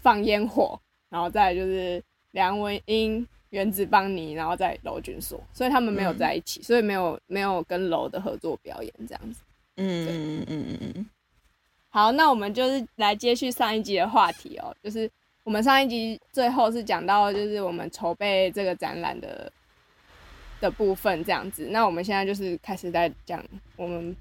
[0.00, 0.80] 放烟火，
[1.10, 9.42] 然后再来就是梁文音、原子邦尼，然后再楼君所，所以他们没有在一起，所以没有没有跟楼的合作表演这样子。
[9.76, 11.06] 嗯嗯嗯嗯嗯嗯，
[11.94, 15.08] 好，那我们就是来接续上一集的话题哦，就是
[15.44, 19.52] 我们上一集最后是讲到就是我们筹备这个展览的
[20.58, 23.44] 的部分这样子，那我们现在就是开始在讲
[23.76, 24.16] 我们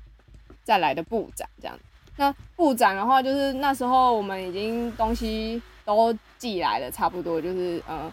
[0.66, 1.80] 再来的布展这样。
[2.18, 8.12] 那布展的话，就是那时候我们已经东西都寄来了，差不多就是呃，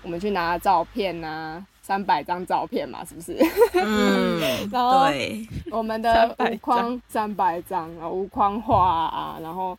[0.00, 3.36] 我们去拿照片呐、三百张照片嘛，是不是？
[3.74, 4.40] 嗯，
[4.72, 9.78] 然后对，我们的300无框三百张啊，无框画啊，然后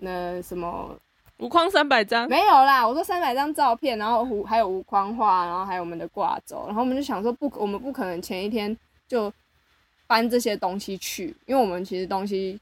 [0.00, 0.90] 那什么
[1.36, 9.32] 无框三百张，没有啦，我说三百张照片，然后无还有无框画，然后还有我们的挂轴，然后我们就想说不，我们不可能前一天就
[10.08, 12.58] 搬这些东西去，因为我们其实东西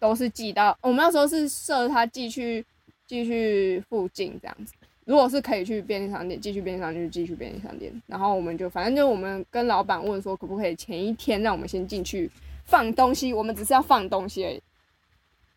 [0.00, 2.66] 都是寄到，我们那时候是设他寄去
[3.06, 4.72] 寄去附近这样子。
[5.06, 12.28] 如果是可以去便利商店，继续便利商店就继续便利商店，然后我们就反正就我们跟老板问说，可不可以前一天让我们先进去
[12.64, 14.60] 放东西，我们只是要放东西而已，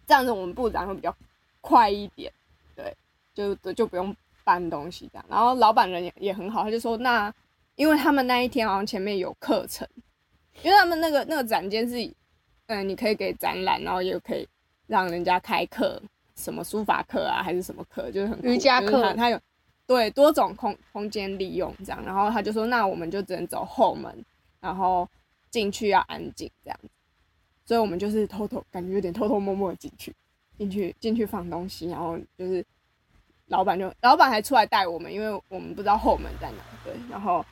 [0.05, 1.13] 这样子我们布展会比较
[1.61, 2.31] 快一点，
[2.75, 2.95] 对，
[3.33, 5.25] 就就不用搬东西这样。
[5.27, 7.33] 然后老板人也也很好，他就说那
[7.73, 9.87] 因为他们那一天好像前面有课程，
[10.61, 12.13] 因为他们那个那个展间是，
[12.67, 14.47] 嗯，你可以给展览，然后也可以
[14.85, 15.99] 让人家开课，
[16.39, 19.39] 什么书法课啊，还是什么课，就是很瑜伽课他他有
[19.85, 22.03] 对多种空空间利用这样。
[22.05, 24.25] 然后他就说那我们就只能走后门，
[24.59, 25.07] 然后
[25.51, 26.89] 进去要安静这样子。
[27.65, 30.15] 所以我们就是偷偷，感觉有点偷偷摸摸的进去，
[30.57, 32.65] 进去 进去放东西，然后就是
[33.47, 37.45] 老板就老板还出来带我们，因为我们不知道后门在哪，对，然后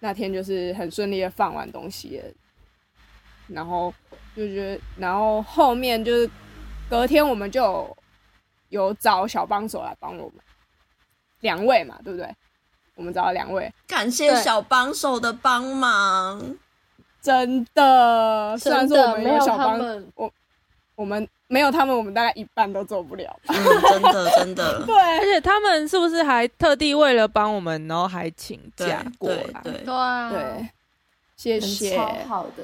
[0.00, 2.24] 那天就是很顺利的放完东西了，
[3.48, 3.92] 然后
[4.36, 6.28] 就觉得，然后后面就是
[6.90, 7.96] 隔天我们就
[8.74, 10.34] 有有找小帮手来帮我们，
[11.40, 12.28] 两位嘛，对不对？
[12.96, 16.40] 我们找了两位，感谢小帮手的帮忙。
[17.20, 19.78] 真的，虽然说我们没有小帮，
[20.14, 20.30] 我，
[20.94, 23.34] 我们没有他们，我们大概一半都做不了。
[23.46, 23.56] 嗯，
[23.90, 29.60] 真的真的， 对，而且他们是不是还特地为了帮我们，然后还请假过来？
[29.62, 30.68] 对对啊，对，
[31.36, 31.96] 谢谢。
[31.96, 32.62] 超好的，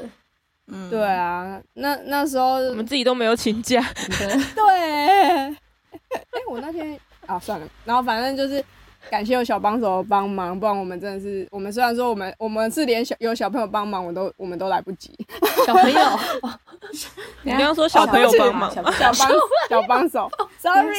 [0.66, 3.80] 嗯，对啊，那那时候我们自己都没有请假，
[4.54, 5.56] 对，
[6.12, 8.64] 哎、我那天啊算了，然后反正就是
[9.08, 15.16] 感谢有小帮手帮忙，不然我们真的是，我们虽然说我们我们是连小有小朋友帮忙，我都我们都来不及。
[15.66, 16.00] 小朋友，
[17.42, 18.92] 你刚刚说小朋友帮忙小帮
[19.68, 20.94] 小帮手， sorry，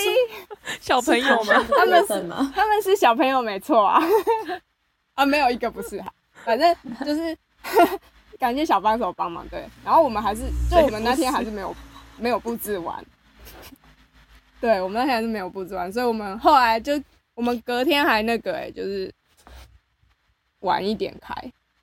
[0.79, 1.65] 小朋友吗？
[1.69, 2.51] 他们是吗？
[2.55, 4.01] 他们是小朋友没错啊，
[5.15, 6.01] 啊没有一个不是，
[6.45, 6.75] 反正
[7.05, 7.37] 就是
[8.39, 11.75] 感谢小帮手帮忙，对，然后我们还是就我们那天还是没有
[12.17, 13.03] 没有布置完，
[14.61, 16.93] 对我们那天还是没有布置完，所以我们后来就
[17.33, 19.13] 我们隔天还那个哎、就是
[20.59, 21.33] 晚一点开，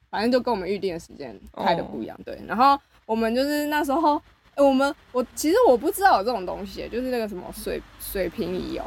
[0.08, 4.16] 反正就跟我们预定的时间开的不一样，对，然后我们就是那时候。
[4.16, 4.22] 欸
[4.60, 8.84] 我们我其实我不知道有这种东西，就是那个什么水水平仪哦，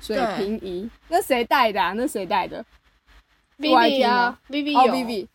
[0.00, 1.92] 水平仪，那谁带的啊？
[1.92, 2.64] 那谁带的
[3.58, 5.26] ？Vivi 啊，Vivi 哦有，Vivi，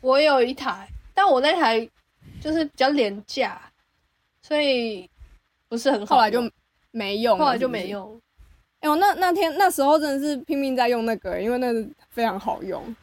[0.00, 1.86] 我有一台，但我那台
[2.40, 3.60] 就是比较廉价，
[4.40, 5.10] 所以
[5.72, 6.16] 不是很好。
[6.16, 6.38] 后来就
[6.90, 7.86] 没用，后来就没。
[7.86, 8.20] 用。
[8.80, 12.94] 哎、我那那天那时候真的是拼命在用那个，因为那个非常好用。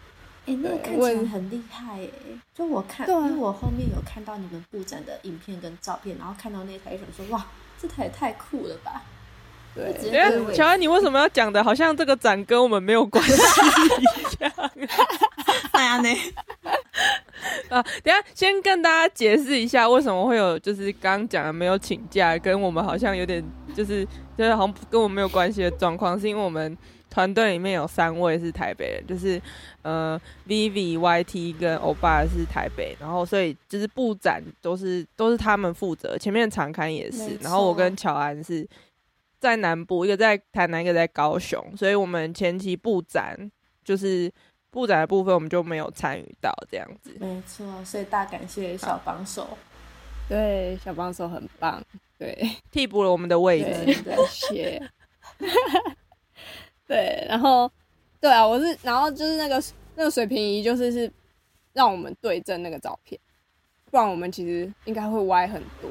[0.46, 2.10] 哎、那看起来很厉害哎、
[2.54, 7.44] 就我看，因为我后面有看到你们布展的影片跟照片，然后看到那台，就想说哇，
[7.82, 9.02] 这台也太酷了吧！
[9.74, 9.92] 对
[10.54, 14.52] 乔安，你为什么要讲的好像这个展跟我们没有关系一样
[15.72, 16.10] 哎呀呢，
[17.70, 17.82] 啊？
[18.04, 23.44] 等下先跟大家解释一下，为什么会有就是刚刚讲的没有请假，跟我们好像有点
[23.74, 24.06] 就是
[24.38, 26.78] 就是好像跟我们没有关系的状况，是因为我们
[27.10, 29.42] 团队里面有三位是台北人，就是
[29.82, 38.68] 呃 Vivi、YT 跟欧巴是台北，然后所以就是布展都是都是他们负责，前面的场刊也是，然后我跟乔安是
[39.40, 43.50] 在南部，一个在台南，一个在高雄，所以我们前期布展
[43.84, 44.32] 就是
[44.72, 47.16] 布展的部分我们就没有参与到这样子。
[47.20, 49.58] 没错，所以大感谢小帮手，
[50.28, 51.84] 对，小帮手很棒。
[52.18, 52.38] 对，
[52.70, 54.04] 替补了我们的位置。
[54.04, 54.82] 感，谢。
[56.86, 57.72] 对，然后
[58.20, 59.64] 对啊，我是然后就是那个
[59.96, 61.12] 那个水平仪，就是是
[61.74, 63.20] 让我们对正那个照片，
[63.90, 65.90] 不然我们其实应该会歪很多。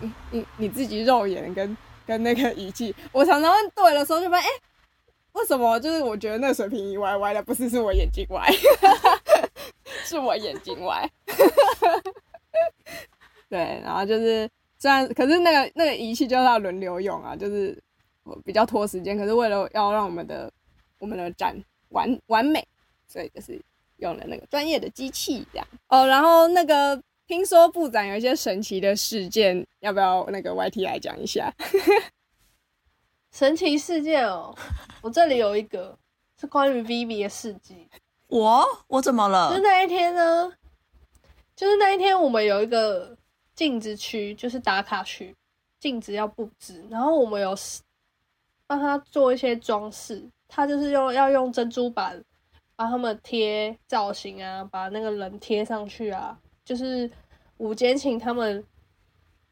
[0.00, 4.62] 你你你自己肉眼跟跟那个仪器，我常常会对的时候就发现，哎、
[5.32, 8.48] 为什么就是我觉得那个水平仪歪歪的，不是是我眼睛歪，
[10.04, 11.08] 是我眼睛歪。
[13.48, 17.76] 对，然后就是虽然可是那个那个仪器就是要轮流用啊，就是
[18.44, 20.50] 比较拖时间，可是为了要让我们的
[20.98, 21.56] 我们的展
[21.88, 22.66] 完完美，
[23.08, 23.60] 所以就是
[23.96, 25.66] 用了那个专业的机器这样。
[25.88, 31.52] 哦，然后那个听说布展有一些神奇的事件，要不要那个 YT 来讲一下？
[33.32, 34.54] 神奇事件哦，
[35.00, 35.96] 我这里有一个
[36.38, 37.88] 是关于 Vivi 的事迹。
[38.28, 39.62] 我我怎么了就是？
[39.62, 40.52] 那一天呢，
[41.56, 43.16] 就是那一天我们有一个
[43.54, 45.34] 镜子区，就是打卡区，
[45.78, 47.56] 镜子要布置，然后我们有
[48.66, 52.22] 帮他做一些装饰，他就是用要用珍珠板
[52.76, 57.10] 把他们贴造型啊，把那个人贴上去啊，就是
[57.56, 58.64] 午间请他们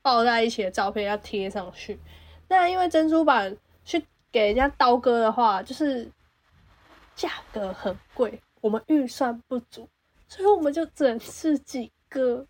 [0.03, 1.99] 抱在一起的照片要贴上去。
[2.49, 3.59] 那因为珍珠板去
[4.31, 6.11] 给人家刀割的话，就是
[7.15, 9.89] 价格很贵，我们预算不足，
[10.29, 12.47] 所以我们就只能自己割。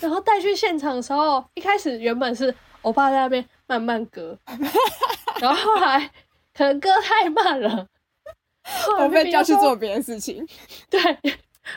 [0.00, 4.38] 然后带去现场的时候，一开始原本是我爸在那边慢慢割，
[5.38, 6.10] 然后后来
[6.54, 7.86] 可能割太慢了，
[8.98, 10.46] 我 被叫去做别的事情。
[10.88, 11.00] 对，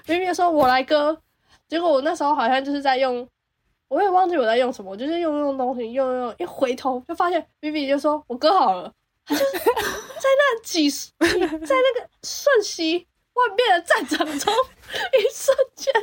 [0.08, 1.22] 明明说我来割，
[1.68, 3.28] 结果我那时候好像就是在用，
[3.90, 8.94] 我也忘记我在用什么，我就是用用东西，用用用，一回头就发现 Vivi 就说我割好了，
[9.26, 15.94] 他就是在那几十在那个瞬息万变的战场中，一瞬间。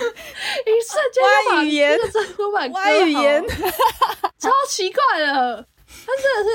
[0.00, 3.44] 一瞬间就把语言那个珍珠板割好歪语言
[4.38, 5.66] 超奇怪的，
[6.06, 6.50] 他真的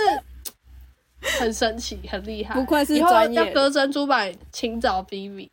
[1.21, 2.53] 是很神奇，很厉害。
[2.53, 5.49] 不愧是专业要割珍珠板，请找 Vivi。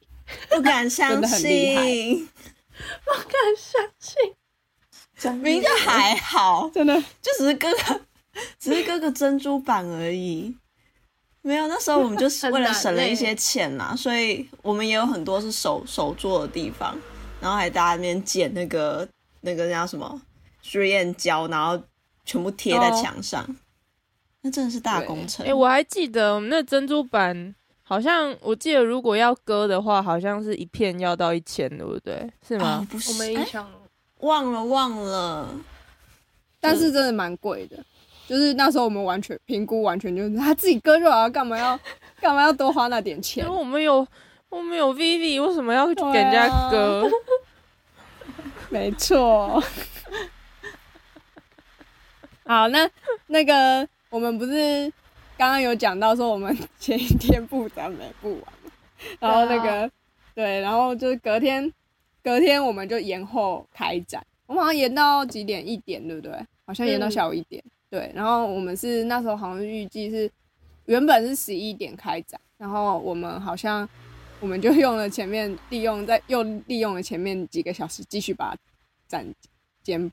[0.49, 2.29] 不敢相信，
[3.05, 4.37] 不敢相信，
[5.19, 8.01] 专明明就还好，真的，就只是割个，
[8.59, 10.55] 只是割个珍珠板而已。
[11.43, 16.95] 没有，那时候我们就 是为了省了一些钱啦，所以我们也有很多是手手做的地方，
[17.41, 19.09] 然后还大家那边剪那个
[19.41, 20.21] 那个叫什么
[20.61, 21.83] 实验胶，然后
[22.27, 23.57] 全部贴在哦墙上，
[24.43, 25.47] 那真的是大工程。
[25.47, 32.31] 哎、我还记得我们那珍珠板，好像我记得如果要割的话，好像是一片要到一千，对不对？
[32.47, 32.89] 是哦吗？
[32.91, 33.79] 不是，我没哎印象了。
[34.19, 35.49] 忘了忘了，
[36.61, 37.83] 但是真的蛮贵的。
[38.31, 41.77] 就是那时候我们完全评估，完全就是他自己割就好了，干嘛要
[42.23, 43.59] 干嘛要多花那点钱因为？
[43.59, 44.07] 我们有
[44.49, 47.11] 我们有 Vivi，为什么要给人家啊割？
[48.71, 49.61] 没错。
[52.45, 52.89] 好，那
[53.27, 54.85] 那个我们不是
[55.37, 58.53] 刚刚有讲到说我们 前一天布展没布完，
[59.19, 59.91] 然后那个
[60.37, 61.73] 对，然后就是隔天
[62.23, 65.69] 隔天我们就延后开展，我们好像延到几点？
[65.69, 66.33] 一点对不对？
[66.65, 67.61] 好像延到下午一点。
[67.91, 70.31] 对，然后我们是那时候好像预计是
[70.87, 73.87] 原本是十一点开展，然后我们好像
[74.41, 78.57] 我们就用了前面利用在又利用了前面几个小时继续把
[79.09, 79.27] 展
[79.83, 80.11] 间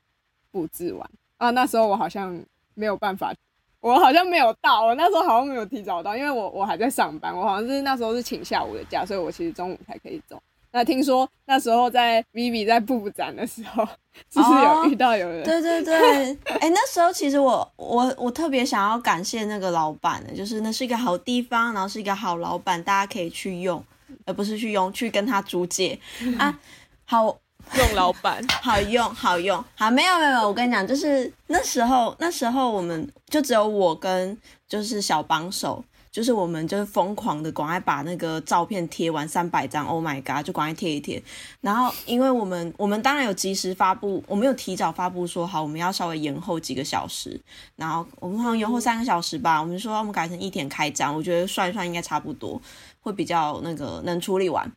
[0.52, 1.52] 布置完啊。
[1.52, 3.34] 那时候我好像没有办法。
[3.80, 10.42] 我好像没有到，我那时候好像没有提早到，因为我我还在上班，我好像是那时候是请下午的假，所以我其实中午才可以走。
[10.72, 13.88] 那听说那时候在 Vivi 在布展的时候，
[14.30, 23.84] 就是有遇到有人，对对对， 哎，那时候其实我我我特别想要感谢那个老板的，就是那是一个好地方，然后是一个好老板，大家可以去用，
[24.26, 25.99] 而不是去用去跟他租借。
[26.38, 26.57] 啊，
[27.05, 27.38] 好。
[27.78, 28.41] 用老板。
[28.61, 29.61] 好用好用。
[29.76, 34.38] 好没有没有我跟你讲就是那时候那时候我们就只有我跟
[34.70, 35.84] 就是小帮手
[36.18, 41.22] 就是我们就是疯狂的赶快把那个照片贴完三百张 Oh my god 就赶快贴一贴
[41.61, 47.39] 然后因为我们我们当然有及时发布我们有提早发布说好我们要稍微延后几个小时
[47.76, 52.59] 然后我们好像延后三个小时吧我们说我们改成一天开张我觉得算一算应该差不多
[53.01, 54.72] 会比较那个能处理完。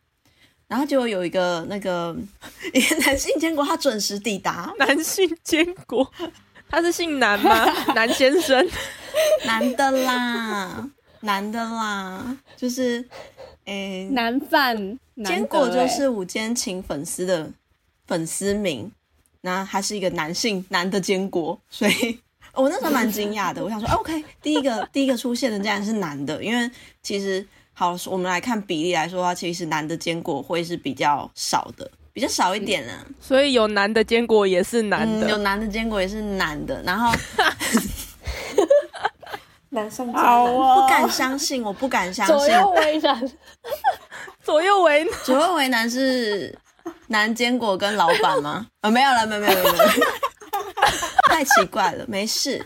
[0.67, 2.15] 然后就有一个那个
[2.71, 4.71] 一个 男性坚果，他准时抵达。
[4.79, 6.09] 男性坚果，
[6.69, 7.65] 他是姓男吗？
[7.93, 8.65] 男先生，
[9.45, 10.89] 男的啦，
[11.21, 13.03] 男的啦，就是
[13.65, 17.49] 诶，男饭坚果就是五间情粉丝的
[18.05, 18.91] 粉丝名，
[19.41, 22.19] 那他是一个男性男的坚果，所以
[22.53, 23.63] 我那时候蛮惊讶的。
[23.65, 26.69] 我想说，OK，第一个第一个出现的竟然是男的，因为
[27.01, 27.45] 其实。
[27.73, 33.03] 好，我们来看比例来说的话，其实男的坚果会是比较少的，比较少一点啊。
[33.19, 36.79] 所以有男的坚果也是男的，有男的坚果也是男的。
[36.83, 37.11] 然后，
[39.73, 42.35] 男生好啊，不敢相信，我不敢相信。
[42.35, 43.31] 左右为难，
[44.43, 46.57] 左右为左右为难是
[47.07, 48.67] 男坚果跟老板吗？
[48.81, 49.85] 啊， 没有了，没有，没有，没有，
[51.31, 52.65] 太奇怪了，没事。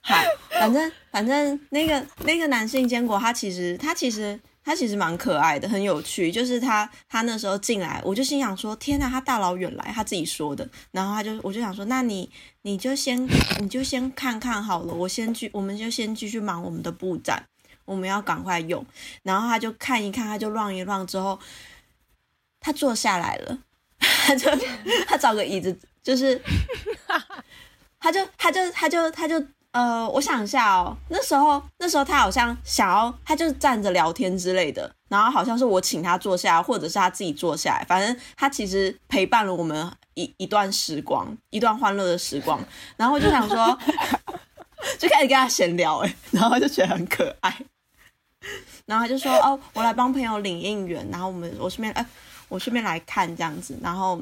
[0.00, 0.16] 好，
[0.50, 4.38] 反正反正那个那个男性坚果，他其实他其实。
[4.68, 6.30] 他其实蛮可爱的，很有趣。
[6.30, 13.26] 就是他，他那时候进来，我就心想说：“天哪，他大老远来，他自己说的。”然后他就，我就想说：“那你，你就先，
[13.60, 14.92] 你就先看看好了。
[14.92, 17.42] 我先去，我们就先继续忙我们的布展，
[17.86, 18.84] 我们要赶快用。”
[19.24, 21.40] 然后他就看一看，他就乱一乱之后，
[22.60, 23.58] 他坐下来了，
[23.98, 24.50] 他就
[25.06, 26.38] 他找个椅子，就是，
[27.98, 29.42] 他就他就他就他就。
[29.72, 42.58] 呃，我想一下哦，那时候那时候他好像想要，他就是站着聊天之类的，然后好像是我请他坐下，或者是他自己坐下来，反正他其实陪伴了我们一一段时光，一段欢乐的时光。
[42.96, 43.78] 然后我就想说，
[44.98, 47.54] 就开始跟他闲聊，哎，然后就觉得很可爱。
[48.86, 52.04] 然后他就说，哦，我来帮朋友领应援，然后我们我顺便，哎，
[52.48, 54.18] 我顺便来看这样子，然后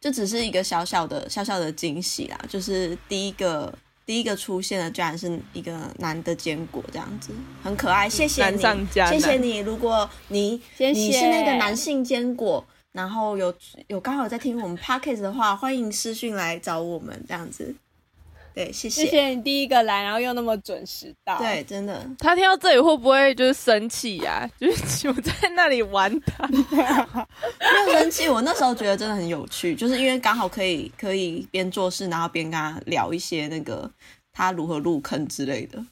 [0.00, 3.72] 就只是一个小小的小小的惊喜啦，就是第一个。
[4.06, 7.32] 第一个出现的居然是一个男的坚果，这样子
[7.62, 8.08] 很可爱。
[8.08, 8.58] 谢谢你，
[8.94, 9.58] 谢谢你。
[9.58, 13.52] 如果你你是那个男性坚果，然后有
[13.88, 17.74] 有刚好在听我们 podcast 的话，欢迎私讯来找我们，这样子。
[18.56, 21.36] 对，谢谢，谢谢你第一个来，然后又那么准时到。
[21.36, 22.08] 对，真的。
[22.18, 24.48] 他听到这里会不会就是生气呀？
[24.58, 28.30] 就是我在那里玩他， 没有生气。
[28.30, 33.90] 我那时候觉得真的很有趣，就是因为刚好可以可以边做事，然后边跟他聊一些那个
[34.32, 35.84] 他如何入坑之类的，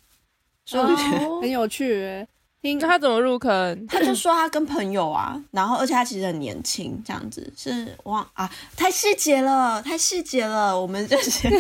[0.65, 2.27] 所以我觉得很有趣。
[2.63, 3.87] 听他怎么入坑？
[3.87, 11.51] 他就说他跟朋友啊，然后而且他其实很年轻，这样子是忘啊，太细节了，太细节了，我们这些。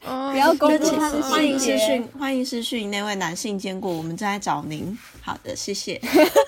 [0.00, 4.96] 不要公布他的欢迎私讯，欢迎私讯那位男性坚果，我们正在找您。
[5.20, 6.00] 好的，谢谢，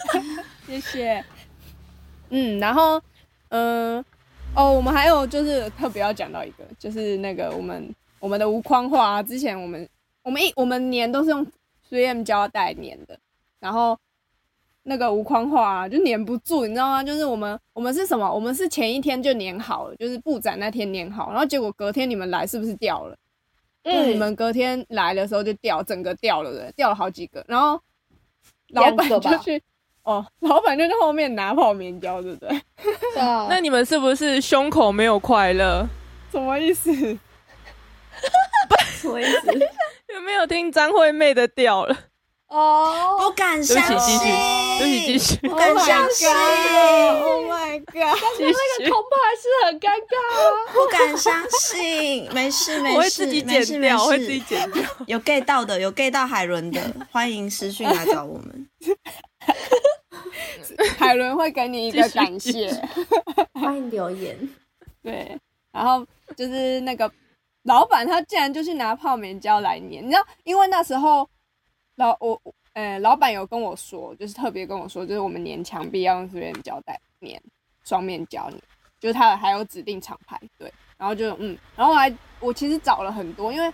[0.66, 1.24] 谢谢。
[2.30, 3.00] 嗯，然后，
[3.48, 4.04] 嗯，
[4.54, 9.88] 哦，我们还有就是特别要讲到一个，就是那个我们我们的无框画，之前我们
[10.22, 11.44] 我们一我们粘都是用
[11.90, 13.18] 3M 胶带粘的，
[13.58, 13.98] 然后
[14.84, 17.02] 那个无框画就粘不住，你知道吗？
[17.02, 18.32] 就是我们我们是什么？
[18.32, 23.16] 我们是前一天就粘好了，就是布展那天粘好，然后结果隔天你们来是不是掉了？
[23.84, 27.44] 嗯，你们隔天来的时候就掉，整个掉了的，掉了好几个。
[27.48, 27.80] 然后
[28.68, 29.62] 老板就去，
[30.02, 32.60] 哦，老板就在后面拿泡棉胶，对不对？
[33.48, 35.86] 那你们是不是胸口没有快乐？
[36.30, 36.92] 什么意思？
[39.00, 39.58] 什么意思？
[40.14, 41.96] 有没有听张惠妹的掉了？
[42.50, 46.28] 哦，不敢相信，对不起，继续，不敢相信。
[46.28, 47.94] Oh my god！
[47.94, 50.72] 但是那个铜牌是很尴尬啊。
[50.72, 54.44] 不敢相信，没事没事，我会自己没事没剪掉，我会自己事。
[54.48, 54.82] 剪掉。
[55.06, 56.82] 有 get 到的，有 get 到海伦的，
[57.12, 58.68] 欢迎私讯来找我们。
[60.98, 62.68] 海伦会给你一个感谢。
[63.54, 64.36] 欢迎留言。
[65.04, 65.38] 对，
[65.70, 66.04] 然后
[66.36, 67.08] 就是那个
[67.62, 71.28] 老板，他竟然就是拿泡棉胶来粘，你知道，因为那时候
[72.00, 77.38] 老我我呃老板有跟我说，就是特别跟我说，就是我们粘墙壁要用这边胶带粘
[77.84, 78.58] 双面胶粘，
[78.98, 83.70] 就是他还有指定厂牌，对，然后就嗯，然后我还我其实找了很多，因为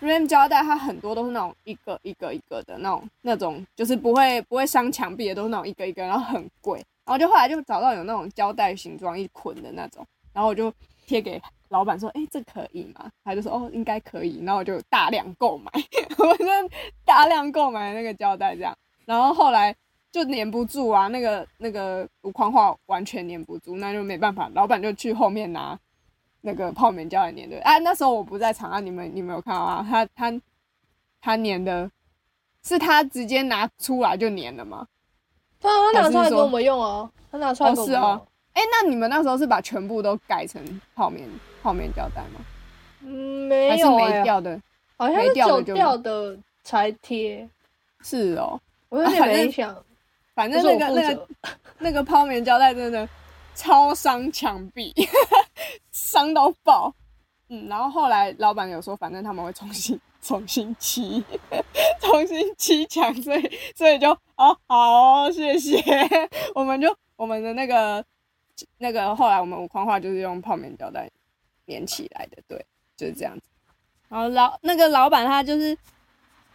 [0.00, 6.78] RAM 胶带它很多都是那种一个一个一个的那种那种，就是不会不会伤墙壁的，都是那种一个一个，然后很贵。
[7.04, 10.72] 然后就后来就找到有那种胶带形状一捆的那种，然后我就
[11.04, 15.70] 贴给老板说：“哎、这可以吗？”他就说：“哦，应该可以。”然后我就大量购买，
[16.18, 16.44] 我就
[17.04, 18.76] 大量购买那个胶带这样。
[19.04, 19.74] 然后后来
[20.10, 25.78] 就粘不住啊，那个那个无框画完全粘不住，那就没办法，老板就去后面拿
[26.40, 27.60] 那个泡棉胶来粘的。
[27.62, 29.86] 啊，那时候我不在场啊，你们你们有看到啊？
[29.88, 30.40] 他他
[31.20, 31.90] 他粘的，
[32.62, 34.86] 是他直接拿出来就粘了吗？
[35.60, 38.02] 他他拿出来给我们用哦，他拿出来给我们用。
[38.02, 38.26] 哦是哦
[38.58, 40.60] 哎、那你们那时候是把全部都改成
[40.96, 41.28] 泡棉
[41.62, 42.44] 泡棉胶带吗？
[43.02, 44.60] 嗯，还是没有哎、没掉的？
[44.96, 47.48] 好像是没掉的就只有掉的才贴，
[48.02, 49.84] 是哦，我有点反正没想。
[50.34, 51.28] 反正那个那个
[51.78, 53.08] 那个泡棉胶带真的
[53.54, 54.92] 超伤墙壁，
[55.92, 56.92] 伤到爆。
[57.48, 61.24] 嗯，然后后来老板有说，反正他们会重新重新漆，
[62.02, 65.80] 重新漆墙，所以所以就哦好哦，谢谢。
[66.54, 68.04] 我们就我们的那个
[68.78, 71.10] 那个后来我们无框画就是用泡棉胶带
[71.66, 72.64] 粘起来的，对，
[72.96, 73.42] 就是这样子。
[74.08, 75.76] 然后老那个老板他就是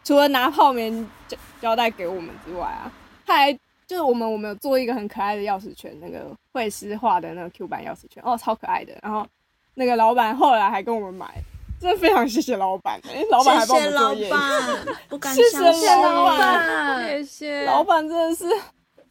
[0.03, 0.91] 除了拿泡棉
[1.27, 2.91] 胶胶带给我们之外啊，
[3.25, 3.53] 他还
[3.85, 8.97] 就是我们我们有做一个很可爱的钥匙圈，那个会师画的那个 Q 版钥匙圈，哦，超可爱的。
[9.03, 9.27] 然后
[9.75, 11.35] 那个老板后来还跟我们买，
[11.79, 14.29] 真的非常谢谢老板，哎、老板还帮我谢谢老们作业。
[14.31, 15.59] 板，不 敢谢谢。
[15.59, 18.45] 老板谢谢老板真的是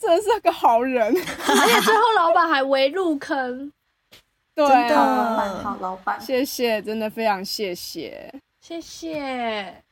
[0.03, 3.73] 真的是个好人， 而且最后老板还围入坑，
[4.53, 6.21] 对真的好啊，老板，好老板。
[6.21, 8.35] 谢谢，真的非常谢谢。
[8.61, 9.83] 谢谢。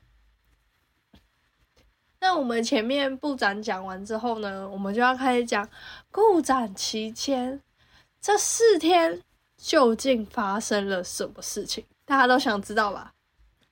[2.20, 5.66] 那我们前面布展讲完之后呢，我们就要开始讲
[6.10, 7.60] 布展期间
[8.20, 9.22] 这四天
[9.56, 13.12] 究竟发生了什么事情，大家都想知道吧？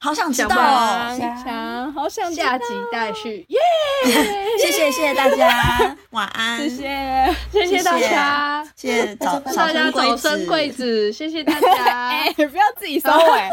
[0.01, 1.19] 好想知道想吧哦！
[1.19, 3.59] 想想，好想下集待续，耶！
[4.63, 7.35] 谢谢谢谢大家， 晚安，谢谢。
[7.51, 12.09] 谢谢大家，谢谢早大家早生贵子，子，谢谢大家。
[12.15, 13.51] 哎、不要自己收尾。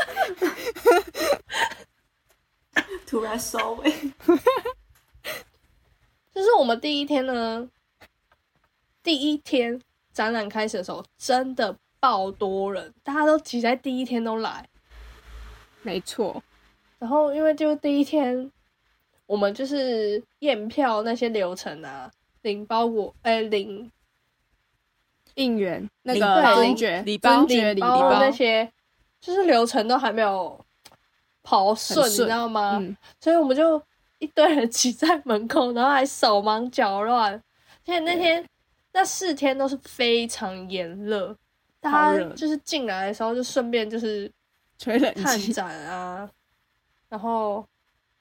[3.08, 3.92] 突然收尾，
[6.32, 7.68] 这是我们第一天呢，
[9.02, 9.82] 第一天
[10.14, 14.68] 展览开始的时候，真的爆多人，大家都挤在第一天都来。
[15.86, 16.44] 没错，
[16.98, 18.52] 然后因为就第一天，
[19.28, 22.12] 我们就是验票那些流程啊，
[22.42, 23.92] 领包裹，哎、领
[25.36, 28.72] 应援那个包尊爵礼包礼领包包那些，
[29.22, 30.60] 就是流程都还没有
[31.44, 32.78] 跑顺，你知道吗？
[32.82, 33.82] 嗯，所以我们就
[34.20, 37.34] 一堆人挤在门口，然后还手忙脚乱。
[37.34, 37.42] 而
[37.86, 38.44] 且那天
[38.94, 41.38] 那四天都是非常炎热，
[41.80, 44.32] 大家就是进来的时候就顺便就是
[44.78, 46.30] 吹冷看气，展啊，
[47.10, 47.68] 然后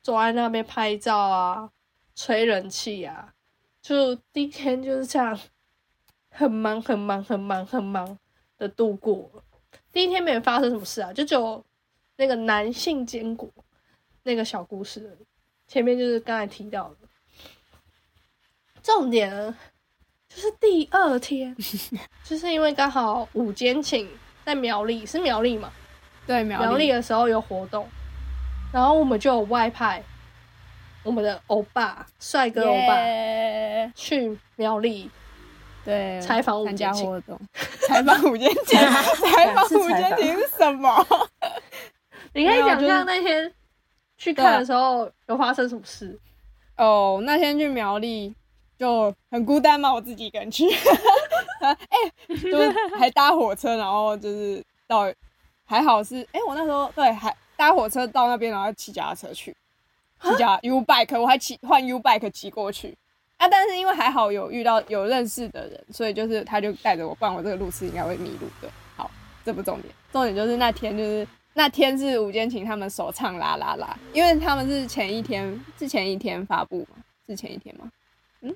[0.02, 1.70] 坐在那边拍照啊，
[2.14, 3.34] 吹人气啊，
[3.82, 5.38] 就第一天就是这样，
[6.30, 8.18] 很忙很忙很忙很忙
[8.56, 9.42] 的度过。
[9.92, 11.64] 第一天没有发生什么事啊，就只有
[12.16, 13.50] 那个男性坚果
[14.22, 15.26] 那个小故事而已。
[15.66, 17.08] 前面就是刚才提到的，
[18.82, 19.56] 重点呢
[20.28, 21.56] 就是第二天，
[22.22, 24.08] 就是因为刚好午间请
[24.44, 25.72] 在苗栗，是苗栗嘛？
[26.26, 27.88] 对苗栗的时候有活动，
[28.72, 30.02] 然后我们就有外派
[31.02, 33.92] 我们的欧巴帅哥欧巴耶。
[33.94, 35.10] 去苗栗
[35.84, 37.38] 对采访五参加间情活动，
[37.86, 38.78] 采访五间情，
[39.32, 41.06] 采访五间情是什么？
[42.32, 43.52] 你可以讲讲那天
[44.16, 46.18] 去看的时候有发生什么事？
[46.76, 48.34] 哦，那天去苗栗
[48.78, 50.64] 就很孤单嘛，我自己一个人去，
[51.60, 51.76] 哎、
[52.28, 55.04] 就是还搭火车，然后就是到，
[55.64, 59.54] 还好是，哎、我那时候对还搭火车到那边，然后骑脚踏车去，
[60.22, 62.96] 骑脚 U bike，我还骑换 U bike 骑过去。
[63.36, 68.46] 啊，但是因为还好有遇到有认识的人，所以就是他就带着我，不然我这个路是应该会迷路。
[68.62, 69.10] 的，好，
[69.44, 77.90] 这不重点，重点就是那天就是那天是午间情他们首唱啦啦啦，因为他们是前一天是前一天发布嘛，是前一天吗？
[78.42, 78.54] 嗯，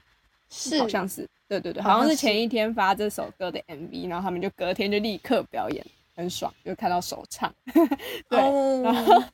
[0.48, 5.84] 是好像是，对对对，好像是前一天发这首歌的 MV，然后他们就隔天就立刻表演，
[6.18, 7.54] 很爽，就看到首唱，
[8.28, 9.24] 对，然后哦，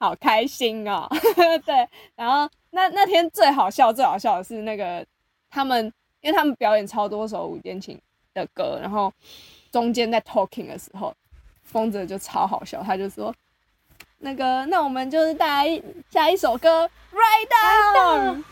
[0.00, 1.06] 好开心哦，
[1.66, 5.04] 对，然后那那天最好笑最好笑的是那个
[5.50, 5.84] 他们，
[6.22, 8.00] 因为他们表演超多首五间琴
[8.32, 9.12] 的歌，然后
[9.70, 11.14] 中间在 talking 的时候，
[11.64, 13.34] 风泽就超好笑，他就说。
[14.20, 18.42] 那个，那我们就是带来一下一首歌，Right Down，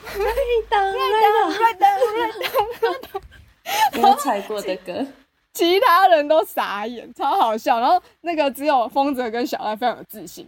[0.68, 3.22] 当 Right Down，Right Down。
[3.94, 5.04] 没有踩过的歌，
[5.56, 7.80] 其他人都傻眼，超好笑。
[7.80, 10.46] 然后那个只有丰泽跟小赖非常有自信，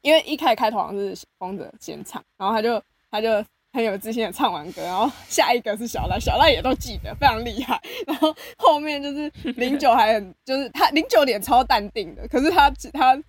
[0.00, 3.44] 因为一开始开头好像是丰泽先唱，然后他就他就
[3.74, 7.78] 很有自信的唱完歌，然后下一个是小赖，小赖也都记得，非常厉害。
[8.06, 13.22] 然后后面就是零九还很 就是他零九脸超淡定的，可是他他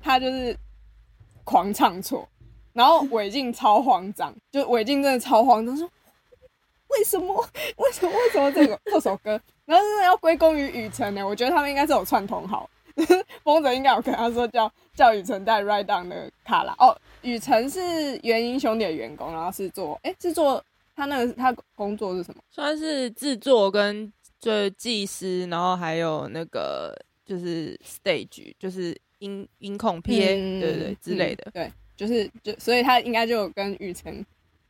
[0.00, 0.56] 他就是
[1.44, 2.26] 狂唱错，
[2.72, 5.86] 然后韦静超慌张，就韦静真的超慌张，说
[6.88, 7.46] 为什么？
[7.76, 8.12] 为什么？
[8.12, 8.80] 为什么这个？
[8.86, 9.38] 这首歌，
[9.68, 11.22] 然后真的要归功于雨辰呢？
[11.22, 12.68] 我觉得他们应该是有串通好，
[13.44, 20.64] 风泽应该有跟他说叫叫雨辰带 Right Down 的卡拉哦，雨辰是元英兄弟的员工，然后是做哎是做
[20.96, 22.42] 他那个他工作是什么？
[22.50, 24.10] 算是制作跟
[24.40, 26.96] 就技师，然后还有那个
[27.26, 31.44] 就是 stage，就是音音控 PA，、嗯对对对之类的。
[31.48, 34.24] 嗯对，就是就所以他应该就有跟雨辰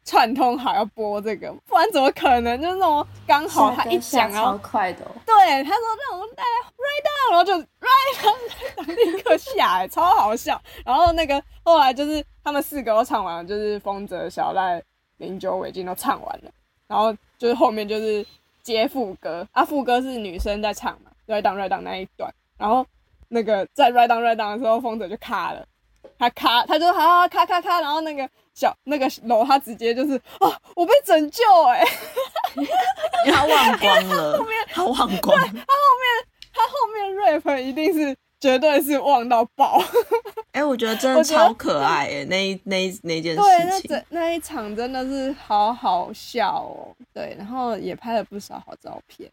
[0.09, 2.59] 串通好要播这个，不然怎么可能？
[2.63, 6.49] 就是那种刚好他一讲，下超然后快的哦，对他说让我们大家
[6.79, 7.53] right down，然后就
[7.85, 10.59] right down 立刻下来，超好笑。
[10.83, 14.83] 然后那个后来就是他们四个都唱完了，就是丰泽、小赖、
[15.19, 16.51] 零九、伟静都唱完了，
[16.87, 18.25] 然后就是后面就是
[18.63, 22.87] 接副歌啊，副歌是女生在唱嘛，right down right down 那一段，然后
[23.29, 25.67] 那个在 right down right down 的时候，丰泽就卡了。
[26.19, 31.85] 他咔，他就好好咔咔咔，然后那个小那个楼，他直接就是啊，我被拯救哎、
[32.57, 36.29] 因为他忘光了， 他忘光他后面。
[36.51, 39.81] 他后面 rap 一定是绝对是忘到爆。
[40.51, 46.91] 哎、我觉得真的超可爱哎，那一那一那件对，那事情整，那一场真的是好好笑哦。
[47.15, 49.31] 对，然后也拍了不少好照片。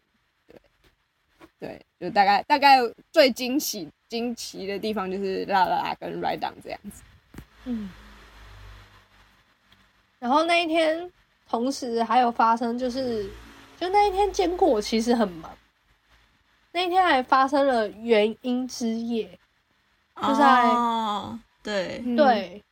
[1.66, 2.78] 对，就大概大概
[3.12, 7.02] 最惊喜惊奇的地方就是啦啦啦跟 Right Down 这样子。
[7.64, 7.90] 嗯。
[10.18, 11.10] 然后那一天，
[11.48, 13.28] 同时还有发生，就是
[13.78, 15.50] 就那一天坚果其实很忙，
[16.72, 19.28] 那一天还发生了元婴之夜，
[20.22, 22.62] 就在哦，对嗯，对，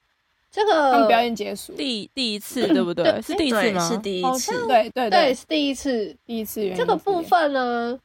[0.50, 3.20] 这个表演结束，第第一次对不对？
[3.20, 3.88] 是第一次对，吗？
[3.88, 6.16] 是第一次，对对对，是第一次。
[6.24, 7.98] 第一次原因这个部分呢，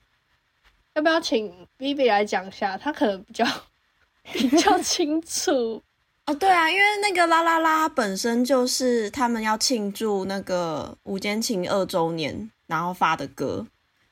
[0.99, 2.77] 要不要请 Vivi 来讲一下？
[2.77, 3.45] 他可能比较
[4.33, 5.81] 比较清楚。
[6.25, 13.65] 哦，对啊，因为那个啦啦啦本身就是他们要庆祝那个《午间情》二周年，然后发的歌，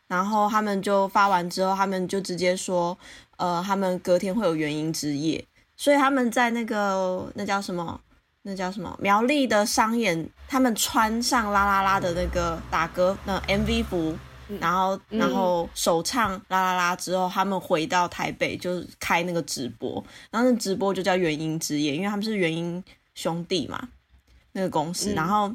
[0.08, 2.98] 然后他们就发完之后，他们就直接说，
[3.36, 5.44] 呃，他们隔天会有元婴之夜，
[5.76, 8.00] 所以他们在那个那叫什么？
[8.44, 8.98] 那叫什么？
[9.02, 14.18] 苗栗的商演，他们穿上啦啦啦的那个打歌那 MV 服，
[14.60, 22.84] 然后嗯然后首唱啦啦啦之后，他们回到台北就是开那个直播，然后那直播就叫元婴之夜，因为他们是元婴
[23.16, 23.89] 兄弟嘛，
[24.54, 25.14] 那个公司。
[25.14, 25.54] 嗯然后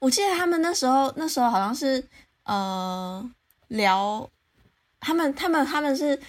[0.00, 2.06] 我记得他们那时候那时候好像是
[2.42, 3.30] 呃
[3.68, 4.28] 聊
[5.00, 6.20] 他们他们他们是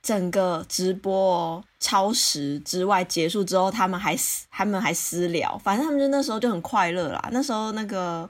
[0.00, 7.28] 整个直播哦超时之外结束之后，他们还私他们还私聊，反正他们就那时候就很快乐啦。
[7.32, 8.28] 那时候那个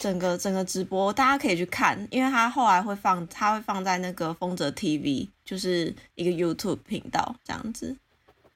[0.00, 7.94] 整个整个直播大家可以去看，因为他后来会放，他会放在那个丰泽 TV，就是一个 YouTube 频道这样子，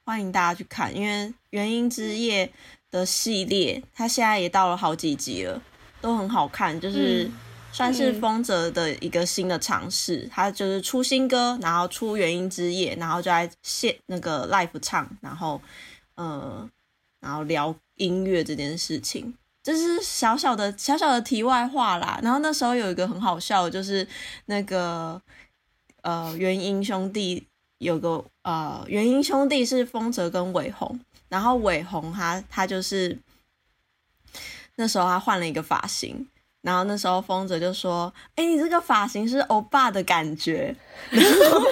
[0.04, 0.96] 欢迎大家去看。
[0.96, 2.46] 因为《元音之夜》
[2.90, 5.62] 的系列，它现在也到了好几集了，
[6.00, 7.30] 都很好看，就是。
[7.74, 15.60] 算是丰泽的一个新的尝试，他就是出新歌，然后出元音之夜，然后就在现那个 live 唱，然后
[16.14, 16.70] 呃，
[17.18, 19.34] 然后聊音乐这件事情，
[19.64, 22.20] 这是小小的小小的题外话啦。
[22.22, 24.06] 然后那时候有一个很好笑，就是
[24.46, 25.20] 那个
[26.02, 27.44] 呃元英兄弟
[27.78, 33.18] 有个呃元英兄弟是丰泽跟伟宏，然后伟宏他他就是
[34.76, 36.28] 那时候他换了一个发型。
[36.60, 40.74] 然后那时候丰泽就说：“哎，你这个发型是欧巴的感觉。”
[41.12, 41.62] 然后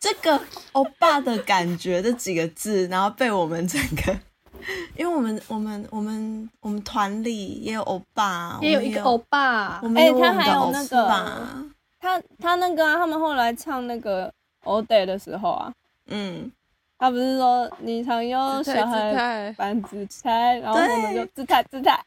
[0.00, 0.40] 这个
[0.72, 4.18] 欧巴的感觉这几个字，然后被我们整个，
[4.96, 11.64] 因为我们我们我们我们团里也有欧巴，也有一个欧我巴们，有我们的哎他还有欧那个巴
[12.00, 14.32] 他他那个啊，他们后来唱那个
[14.64, 15.72] All Day 的时候啊，
[16.06, 16.50] 嗯，
[16.98, 21.98] 他不是说你常有姿态姿小孩态扮姿态，然后我们就姿态姿态，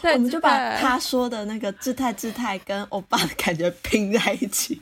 [0.00, 4.80] 对我们就把他说的那个姿态姿态跟欧巴的感觉拼在一起，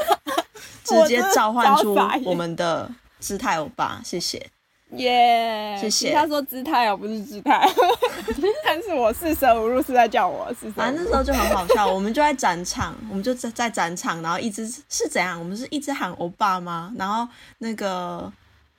[0.84, 4.46] 直接召唤出我们的姿态欧巴，谢谢。
[4.98, 5.76] 耶！
[5.80, 7.68] 谢谢他说姿态哦，不是姿态，
[8.64, 10.72] 但是我四舍五入是在叫我四舍。
[10.72, 15.38] 反正那时候就很好笑，我们就在展场，我们就在在展场，然后一直是怎样？
[15.38, 16.92] 我们是一直喊欧巴吗？
[16.96, 17.26] 然后
[17.58, 18.32] 那个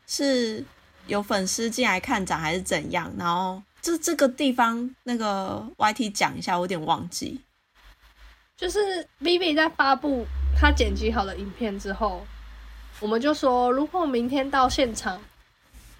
[0.07, 0.63] 是
[1.07, 3.11] 有粉丝进来看展还是怎样？
[3.17, 7.41] 然后这这个地方那个 YT 讲一下，我有点忘记。
[8.57, 10.25] 就是 Vivi 在发布
[10.57, 12.25] 他剪辑好的影片之后，
[13.01, 15.19] 我们就说，如果明天到现场，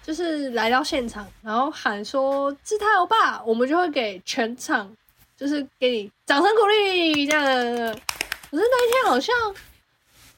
[0.06, 4.88] 就是来到现场，然后喊说“是他欧巴”，我们就会给全场
[5.36, 7.44] 就是给你掌声鼓励这样。
[7.44, 9.34] 可是那一天好像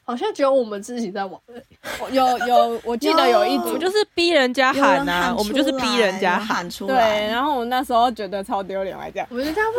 [0.04, 1.38] 好像只有我们自己在玩
[2.10, 6.46] 有有，我记得有一组就是逼人家喊呐、喊我们就是逼人家出来有喊。
[6.46, 9.28] 喊出对，来，然后我那时候觉得超丢脸，我还这样。
[9.30, 9.70] 我们就这样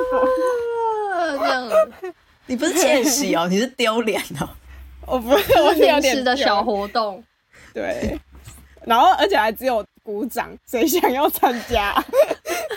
[1.39, 2.13] 这样。
[2.45, 4.47] 你不是窃喜哦，你是丢脸哦。
[5.07, 7.23] 我不是，我就是临有点时的小活动，
[7.73, 8.19] 对，
[8.85, 11.93] 然后而且还只有鼓掌，谁想要参加？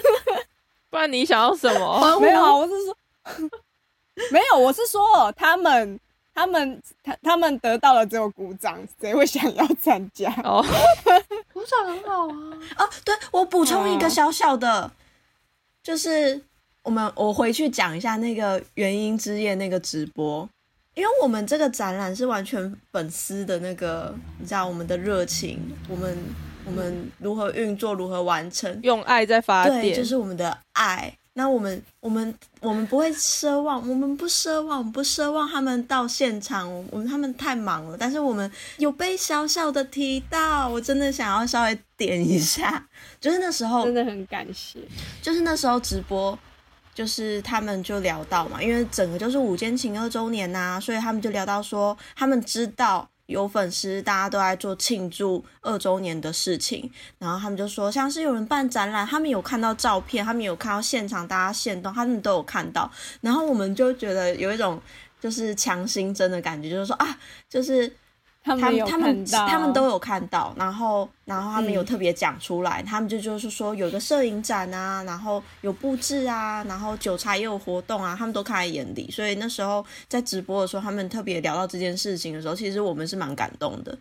[0.91, 2.21] 不然你想要什么？
[2.21, 2.97] 没有啊，我是说，
[4.31, 5.99] 没有，我是说他们。
[6.35, 10.33] 他们他他们得到了只有鼓掌，谁会想要参加？
[10.43, 10.65] 哦，
[11.53, 12.35] 鼓掌很好啊。
[12.79, 14.91] 哦，对，我补充一个哦小小的，
[15.83, 16.41] 就是
[16.85, 20.49] 我们我回去讲一下那个元音之夜那个直播，
[20.95, 26.17] 因为我们这个展览是完全粉丝的那个，你知道我们的热情，我们
[26.65, 31.13] 我们如何运作，如何完成，用爱在发对，电，就是我们的爱。
[31.35, 37.97] 那我们我们我们不会奢望，我们不奢望，我们不奢望他们到现场，我们他们太忙了。
[37.99, 42.87] 但是我们有被小小的提到，我真的想要稍微点一下，
[43.19, 44.79] 就是那时候真的很感谢。
[45.23, 46.39] 就是那时候直播，
[46.95, 62.91] 就是他们就聊到嘛，因为整个就是五间情二周年呐、所以他们就聊到说，他们知道有粉丝大家都在做庆祝二周年的事情，然后他们就说，像是有人办展览，他们有看到照片，他们有看到现场大家现动，他们都有看到，
[63.23, 64.79] 然后我们就觉得有一种
[65.19, 67.19] 就是强心针的感觉，就是说啊，
[67.49, 67.91] 就是
[68.45, 71.87] 他们他们他们都有看到，然后然后他们有嗯。
[71.93, 79.11] 特别讲出来，他们就就是说有个摄影展啊，然后有布置啊，然后酒茶也有活动啊，他们都看在眼里。
[79.11, 83.97] 所以那时候在直播的时候，他们特别聊到这件事情的时候，其实我们是蛮感动的。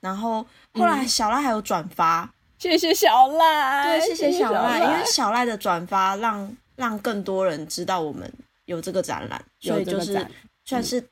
[0.00, 0.44] 然后
[0.74, 1.08] 后来嗯。
[1.08, 2.28] 小赖还有转发，
[2.58, 8.30] 谢谢小赖，对，谢谢小赖，因为小赖的转发让让更多人知道我们
[8.64, 10.26] 有这个展览，所以就是
[10.64, 11.02] 算是、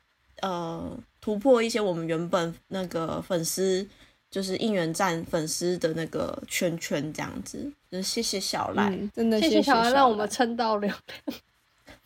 [0.41, 0.85] 呃
[1.25, 3.83] 突破一些我们原本那个粉丝
[4.29, 7.57] 就是应援站粉丝的那个圈圈这样子，
[7.89, 8.89] 就是谢谢小赖。
[8.89, 10.93] 嗯，真的谢谢谢小赖，让我们撑到流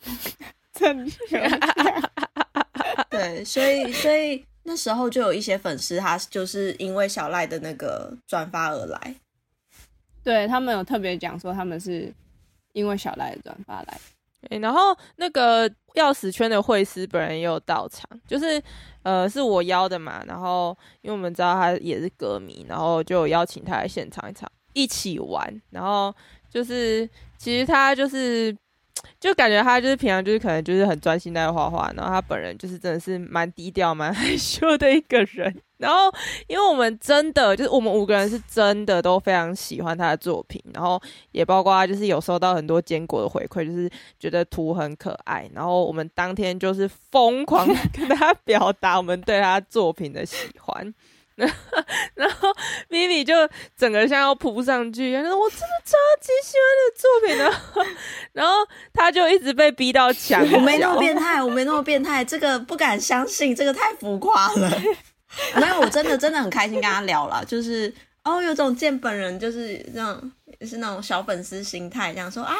[0.72, 1.12] 真的
[3.10, 9.14] 对，所以所以那时候就有一些粉丝他就是因为小赖的那个转发而来。
[10.24, 12.10] 对他们有特别讲说他们是
[12.72, 14.00] 因为小赖的转发来，
[14.48, 18.60] 诶然后那个钥匙圈的会师本人也有到场，就是
[19.02, 26.14] 呃是我邀的嘛，然后因为我们知道他也是歌迷，然后就邀请他来现场一场一起玩，然后
[26.48, 28.56] 就是其实他就是
[29.18, 35.54] 就感觉他就是平常就是可能就是很专心在画画，然后他本人就是真的是蛮低调、蛮 害羞的一个人。
[35.78, 36.12] 然后
[36.46, 41.00] 因为我们真的就是我们五个人是真的都非常喜欢他的作品，然后
[41.32, 50.94] 也包括就是有收到很多坚果的回馈，就是觉得图很可爱，然后我们当天就是疯狂 跟他表达我们对他作品的喜欢。
[52.14, 52.48] 然后
[52.88, 53.34] 咪咪就
[53.76, 57.86] 整个像要扑上去，他说我真的超级喜欢的作品呢，
[58.32, 58.54] 然后
[58.92, 60.56] 他就一直被逼到墙角。
[60.56, 64.82] 我没那么变态，我没那么变态，这个不敢相信，这个太浮夸了。
[65.54, 67.92] 没有，我真的真的很开心跟他聊了，就是
[68.24, 70.32] 哦，有种见本人就是那种
[70.62, 72.54] 是那种小粉丝心态，这样说啊，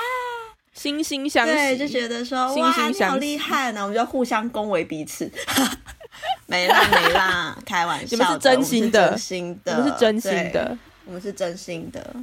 [0.77, 5.31] 惺惺相惜，对，就觉得说惺哇，你好厉害呢，我们就互相恭维彼此。
[6.47, 12.15] 没 啦没啦， 开玩笑的，你们是真心的我们是真心的，我们是真心的，，我们是真心的，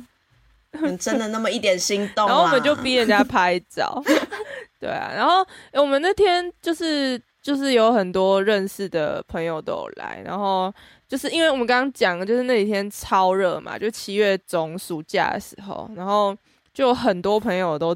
[0.73, 4.01] 我们真的那么一点心动啦，然后我们就逼人家拍照，
[4.79, 10.73] 对啊，然后诶我们那天就是就是有很多认识的朋友都有来，然后
[11.07, 16.35] 就是因为我们刚刚讲的，就是那几天超热嘛，就七月中暑假的时候，然后
[16.73, 17.95] 就很多朋友都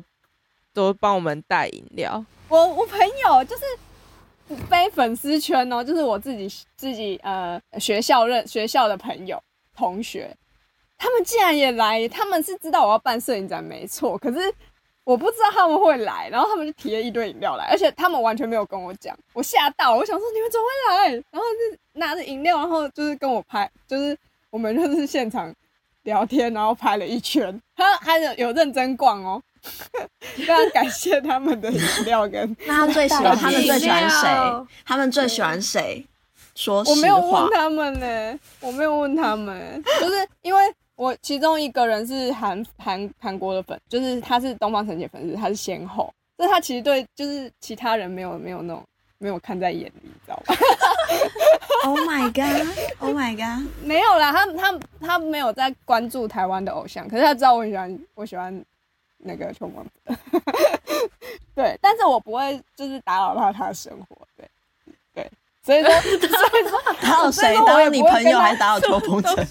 [0.74, 3.64] 都帮我们带饮料，我我朋友就是
[4.70, 9.42] 非粉丝圈哦，就是我自己自己呃学校认学校的朋友，
[9.76, 10.36] 同学，
[10.98, 14.40] 他们竟然也来，他们是知道我要办摄影展没错，可是
[15.04, 21.12] 我不知道他们会来，然后他们就提了一堆饮料来，而且他们完全没有跟我讲，我吓到，我想说你们怎么会来？
[21.32, 24.18] 然后就拿着饮料，然后就是跟我拍，就是
[24.50, 25.54] 我们就是现场
[26.04, 29.42] 聊天，然后拍了一圈，他还有有认真逛哦，
[30.36, 32.56] 非常感谢他们的饮料跟。
[32.66, 34.68] 那他最喜欢，他们最喜欢谁？
[34.86, 36.06] 他们最喜欢谁？
[36.54, 40.62] 说我没有问他们呢、我没有问他们，就是因为
[40.96, 48.84] 我其中一个人是韩韩韩国的粉，就是他是东方神起的粉丝，他是先后，但他其实对就是其他人没有没有那种
[49.18, 50.56] 没有看在眼里，你知道吧？
[51.84, 53.66] Oh my god！Oh my god！
[53.84, 58.64] 没有啦，他他他没有在关注台湾的偶像，可是他知道我很喜欢我喜欢
[59.24, 59.92] 那个秋光子，
[61.56, 64.50] 对，但是我不会就是打扰到他的生活，对
[65.14, 65.32] 对，
[65.64, 67.42] 所以说 所以说打扰谁？
[67.42, 69.36] 所以说打扰我也不会你朋友还是打扰秋风尘？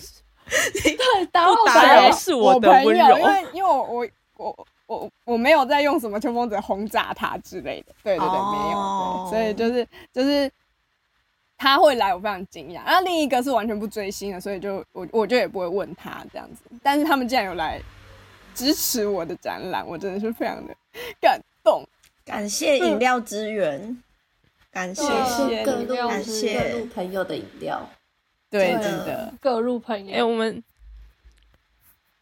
[0.83, 10.51] 对，打扰不打谁扰是我的朋友，温柔因为因为我我我我我没有在用什么秋风者轰炸他之类的，对对对，没有，所以就是就是
[11.57, 12.85] 他会来，我非常惊讶。
[12.85, 16.63] 然后另一个是完全不追星的，所以就我我就也不会问他这样子。
[16.83, 17.81] 但是他们竟然有来
[18.55, 20.75] 支持我的展览，我真的是非常的
[21.21, 21.87] 感动。
[22.25, 23.97] 感谢饮料支援，
[24.71, 25.03] 感谢
[25.65, 27.91] 各路感谢各路朋友的饮料。
[28.49, 30.15] 对，的，各路朋友。
[30.15, 30.63] 哎、友，我们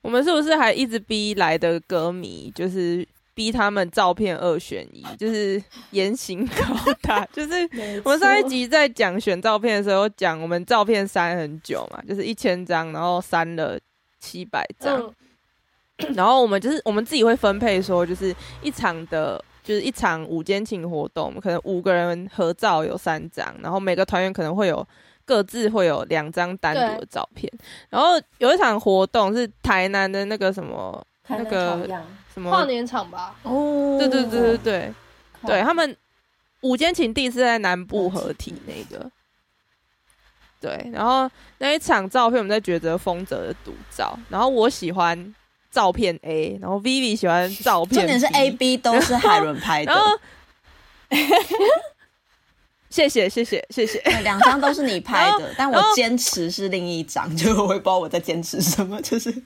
[0.03, 13.79] 我们是不是还一直逼来的歌迷，就是逼他们照片二选一， 就是严刑拷打， 就是我们上一集在讲选照片的时候，讲我们照片删很久嘛，就是一千张，然后删了
[14.21, 15.15] 七百张，嗯，
[16.15, 24.87] 然后我们就是我们自己会分配说，就是一场的，就是一场午间情活动，可能五个人合照有三张，然后每个团员可能会有
[25.25, 27.53] 各自会有两张单独的照片。
[27.91, 31.71] 然后有一场活动是台南的那个什么台南那个
[32.33, 34.95] 什么跨什么，年场吧，哦，对对对对对，
[35.47, 35.97] 对他们
[36.61, 39.11] 午间情地是在南部合体那个。
[40.61, 45.35] 对，然后那一场照片我们在抉择风泽的独照，然后我喜欢
[45.71, 49.93] 照片 A，然后 Vivi 喜欢照片重点是 A、B 都是海伦拍的
[52.91, 54.01] 谢谢谢谢谢谢。
[54.23, 59.43] 两张都是你拍的， 但我坚持是另一张，就我也不知道我在坚持什么，就是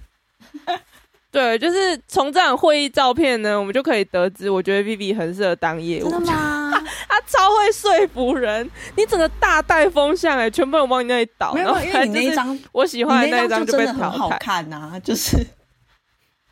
[1.30, 6.70] 对，就是从这场会议照片呢，我们就可以得知，我觉得 Vivi 很适合当业务，真的吗？
[7.08, 14.30] 他超会说服人，你整个大带风向哎、全部人往你那里倒，没有，然后因为你那一张，我喜欢的那一张就张被真的很好。
[14.38, 15.38] 看呐、就是。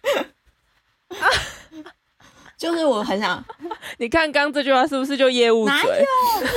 [2.57, 3.43] 就是我很想
[3.99, 6.01] 你看刚这句话是不是就业务哪嘴？
[6.01, 6.07] 有？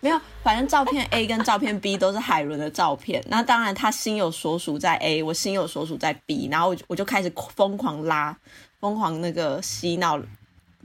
[0.00, 3.22] 没有，反正照片 A 跟照片 B 都是海伦的照片。
[3.28, 8.36] 那当然，他心有所属在 A，我心有所属在 B，然后我就我就开始疯狂拉，
[8.80, 10.20] 疯狂那个洗脑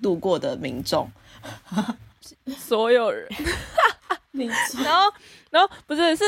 [0.03, 1.11] 路过的民众。
[2.59, 3.27] 所有人。
[4.83, 5.11] 然后，
[5.49, 6.23] 然后不是是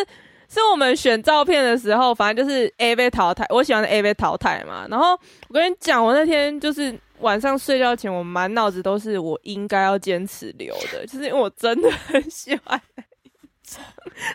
[0.50, 4.88] 是我们选照片的时候，反正就是 A 被淘汰，我喜欢的 A 被淘汰嘛。
[4.89, 5.12] 然后
[5.47, 12.82] 我跟你讲，我那天就是晚上睡觉前，我满脑子都是我应该要坚持留的，就是因为我真的很喜欢
[13.24, 13.30] 一
[13.64, 13.84] 张。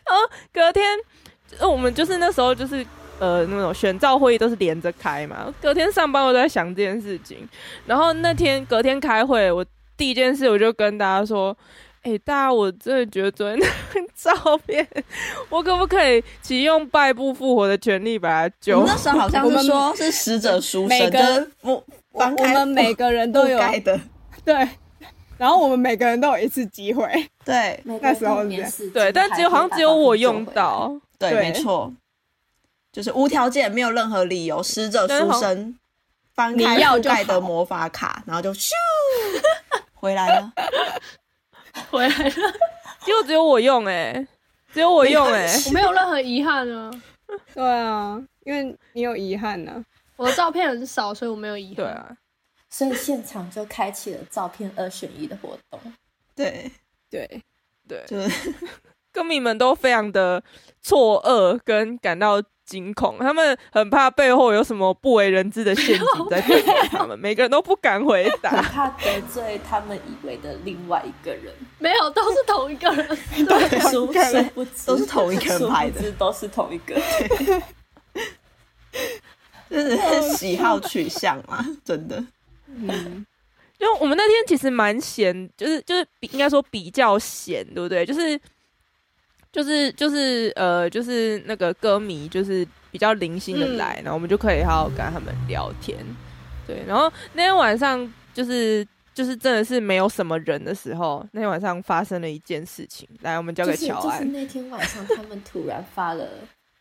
[0.07, 0.99] 然后隔天，
[1.61, 2.87] 我们就是那时候就是。
[3.21, 5.47] 呃，那种选照会议都是连着开嘛。
[5.63, 7.49] 隔天上班我都在想这件事情，
[7.87, 9.65] 然后那天隔天开会，我
[9.97, 11.57] 第一件事我就跟大家说，
[12.05, 14.07] 哎、大家，我真的觉得昨天那张
[14.45, 14.87] 照片，
[15.49, 18.87] 我可不可以启用败不复活的权利把它我救们？
[18.87, 21.83] 那时候好像我们是说是死者书生，每个就是不
[22.13, 23.99] 我我们每个人都有盖的，
[24.45, 24.55] 对，
[25.39, 27.09] 然后我们每个人都有一次机会，
[27.45, 30.95] 对每个那时候是对，但只有好像只有我用到。
[31.19, 31.91] 对，对没错，
[32.93, 35.79] 就是无条件，没有任何理由，死者但是好书生
[36.35, 38.71] 翻开你要就覆盖的魔法卡，然后就咻
[39.95, 40.53] 回来了。
[41.91, 42.31] 回来了，
[43.05, 44.27] 结果只有我用、哎，
[44.73, 46.91] 只有我用、哎， 我没有任何遗憾啊。
[47.53, 49.85] 对啊，因为你有遗憾呢、
[50.17, 51.77] 我的照片很少，所以我没有遗憾。
[51.77, 52.17] 对，啊，
[52.71, 55.81] 所以现场就开启了照片二选一的活动。
[56.37, 56.71] 对，
[57.11, 57.43] 对，
[57.89, 58.55] 对，就是
[59.15, 60.43] 歌迷们都非常的
[60.83, 68.51] 错愕跟感到惊恐，他们很怕背后有什么不为人知的陷阱在对付他们，每个人都不敢回很答。
[68.63, 73.07] 怕得罪他们以为的另外一个人，没有，都是同一个人。
[73.47, 74.07] 对殊
[74.53, 77.01] 不知都是同一个人拍的都是同一个。
[79.71, 79.97] 就是
[80.35, 82.23] 喜好取向嘛，真的。
[82.67, 83.25] 嗯，
[83.79, 88.07] 因为我们那天其实蛮闲，就是就是比应该说比较闲，对不对？
[88.07, 88.41] 就是
[89.55, 95.97] 就是就是呃，就是那个歌迷就是比较零星的来，然后我们就可以好好跟他们聊天。
[96.67, 98.85] 对，然后那天晚上就是
[99.15, 104.33] 就是真的是没有什么人的时候，那天晚上发生了一件事情，来，我们交给就是就是乔安。
[104.33, 106.27] 那天晚上，他们突然发了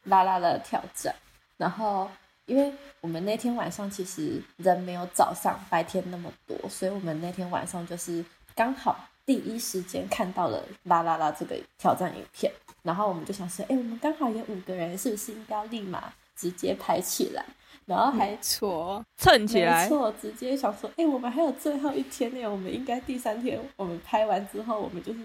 [0.06, 1.14] 拉拉的挑战，
[1.58, 2.10] 然后
[2.48, 12.52] 因为我们那天晚上其实人没有早上白天那么多，所以我们那天晚上就是刚好第一时间看到了啦啦啦这个挑战影片，
[12.82, 17.46] 然后我们就想说，哎、我们刚好有五个人，是不是应该立马直接拍起来？
[17.86, 25.20] 然后还错，蹭起来没，错，直接想说，哎、我们还有最后一天呢，我们应该第三天我们拍完之后，我们就是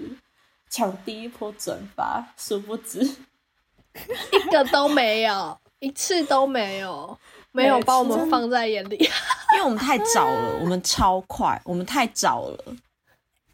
[0.69, 3.01] 抢第一波转发，殊不知
[3.95, 7.17] 一个都没有，一次都没有，
[7.53, 8.97] 没有把我们放在眼里。
[9.55, 12.65] 因为我们太早了，我们超快，我们太早了。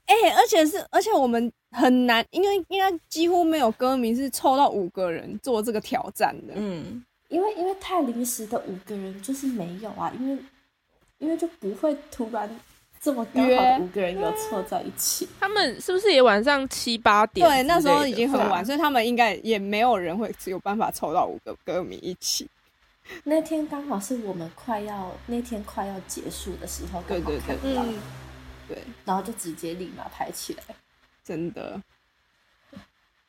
[0.06, 6.54] 哎、而且是，而且我们很难，因为应该几乎没有歌迷是凑到五个人做这个挑战的。
[6.56, 10.42] 嗯，因为因为太临时的五个人就是没有啊，因为
[11.18, 12.48] 因为就不会突然
[13.00, 15.26] 这么刚好五个人有凑在一起。
[15.40, 22.46] 他们是不是也晚上七八点对，那时候已经很晚，所以他们应该也没有人会有办法凑到五个歌迷一起。
[23.24, 27.94] 那天刚好是我们快要那天快要结束的时候，刚好对对看对到，嗯，
[28.68, 30.62] 对，然后就直接立马拍起来。
[31.24, 31.80] 真的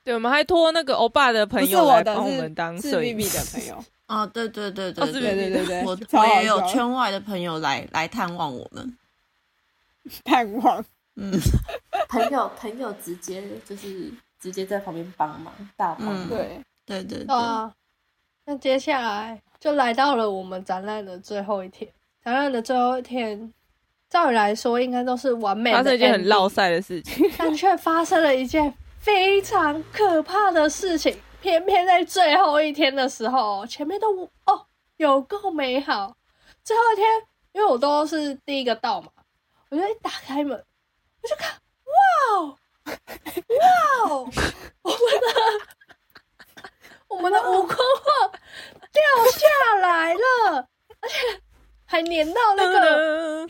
[0.04, 3.86] 对，我们还托那个欧巴的朋友来帮我们当是摄影 B 的师朋友。
[4.08, 8.98] 哦，对对对对对对对对，我我也有圈外的朋友来来探望我们。
[10.24, 11.32] 探望，嗯，
[12.08, 16.28] 朋友朋友直接就是直接在旁边帮忙，大帮忙。
[16.28, 17.74] 嗯对，对对对，对啊。
[18.46, 21.90] 那接下来就来到了我们展览的最后一天。
[22.24, 23.52] 展览的最后一天，
[24.16, 27.30] 照理来说应该都是完美的，发生一件很落，塞的事情。
[27.38, 31.20] 但却发生了一件非常可怕的事情。
[31.44, 36.16] 偏偏在最后一天的时候，前面都哦有够美好，
[36.64, 37.06] 最后一天，
[37.52, 39.10] 因为我都是第一个到嘛，
[39.70, 40.52] 我就一打开门，
[41.22, 41.52] 我就看，
[41.84, 44.30] 哇哦，哇哦，
[44.82, 45.28] 我们的
[47.10, 48.28] 我们的无框画
[48.94, 49.02] 掉
[49.34, 50.70] 下来了，
[51.02, 51.16] 而且
[51.86, 53.50] 还粘到那个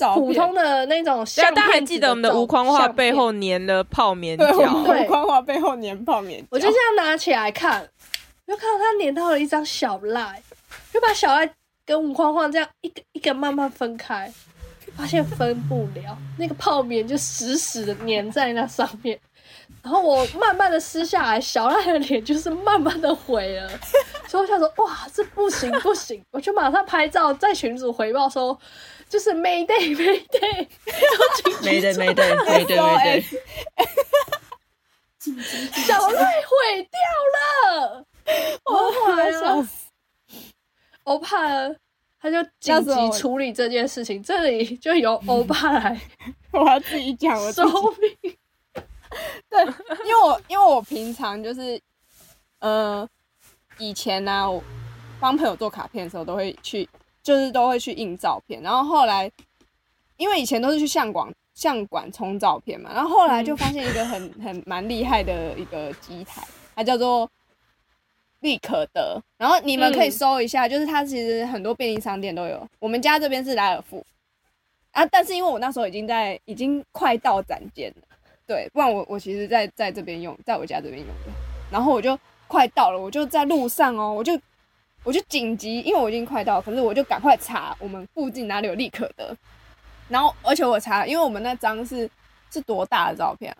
[0.00, 0.26] 照片。
[0.26, 7.86] 普通的那种对啊，相大家还记得我们的照无框画背后粘了泡棉对，我胶，对的框画背后粘泡棉胶，我就这样拿起来看，
[8.46, 10.42] 就看到它粘到了一张小赖，
[10.92, 11.48] 就把小赖
[11.84, 14.32] 跟无框画这样一个一个慢慢分开，
[14.96, 19.18] 发现分不了，那个泡棉就死死的粘在那上面。
[19.82, 23.70] 然后我慢慢的撕下来，小赖的脸就是慢慢的毁了，
[24.28, 28.56] 所以我想说，哇，这不行不行，我就马上拍照在群主回报说，
[29.10, 29.66] 就是 Mayday
[29.98, 30.68] Mayday，
[31.64, 33.20] 没得没得没得没得，
[35.18, 37.00] 紧急紧急小赖毁掉
[37.82, 38.06] 了，
[38.64, 39.90] 我后来啊笑死。
[41.02, 41.74] 欧帕呢，
[42.20, 46.00] 他就紧急处理这件事情，这里就由欧巴来
[46.52, 48.36] 我要自己讲我自收，兵。
[49.48, 49.60] 对，
[50.06, 51.80] 因为我因为我平常就是，
[52.60, 53.06] 呃，
[53.78, 54.62] 以前呢、我
[55.18, 56.88] 帮朋友做卡片的时候都会去，
[57.22, 59.30] 就是都会去印照片，然后后来，
[60.16, 66.42] 因为以前都是去相馆相馆冲照片嘛，然后后来就发现一个很 很蛮厉害的一个机台，
[66.74, 67.28] 它叫做
[68.40, 70.10] 立可得，然后你们可以嗯。
[70.12, 74.04] 搜一下，就是它其实很多便利商店都有，我们家这边是莱尔富。
[74.92, 78.08] 啊，但是因为我那时候已经在，已经快到展间了，
[78.44, 81.30] 对，不然我我其实在在这边用，在我家这边用的，
[81.70, 82.18] 然后我就
[82.48, 84.36] 快到了，我就在路上哦，我就
[85.02, 89.36] 我就紧急，因为我已经快到，可是我就赶快查我们附近哪里有立可得，
[90.08, 92.08] 然后而且我查，因为我们那张是
[92.50, 93.58] 是多大的照片啊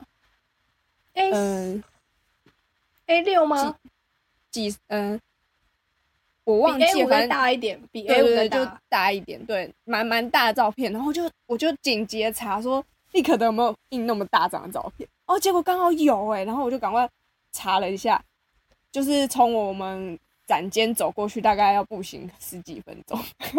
[1.15, 1.85] ？A 嗯
[3.07, 3.75] ，A 六吗？
[4.51, 5.21] 几嗯，
[6.45, 9.11] 我忘比记反正大一点，比 A 五就大。
[9.13, 17.09] 一点，对，蛮蛮大的照片，然后就我就紧急地查说立可得有没有印那么大张的照片，哦，结果刚好有哎、然后我就赶快
[17.51, 18.23] 查了一下，
[18.93, 20.19] 就是从我们
[20.51, 23.17] 展间走过去，大概要步行十几分钟，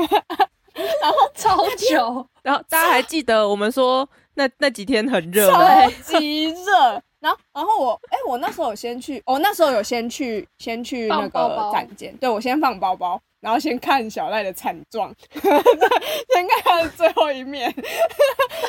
[1.02, 5.58] 然后超久， 然后大家还记得我们说那那几天很热吗？
[6.04, 7.02] 超级热。
[7.22, 15.40] 然后，然后我，哎、我那时候有先去，我、那时候有先去，先去那个展间，对我先放包包，然后先看小赖的惨状，对，
[16.34, 17.74] 先看他的最后一面，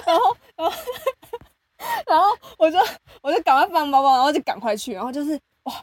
[0.07, 0.77] 然后，然后，
[2.07, 2.27] 然后
[2.59, 2.79] 我就
[3.23, 5.75] 我就赶快放包包，然后就赶快去，然后就是哇，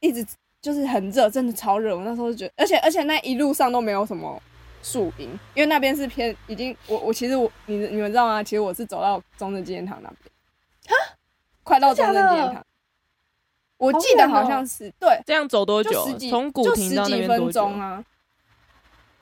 [0.00, 0.26] 一直
[0.62, 1.94] 就是很热，真的超热。
[1.94, 4.40] 我那时候就觉得，而且而且那一路上都没有什么
[4.82, 8.42] 树荫，因为那边是偏已经我我其实我你你们知道吗？
[8.42, 10.32] 其实我是走到中正纪念堂那边，
[11.64, 12.64] 快到中正纪念堂。
[13.76, 16.14] 我记得好像是对，这样走多久就十？
[16.14, 17.52] 几从古就十亭到那几分边多久？
[17.52, 18.04] 钟啊。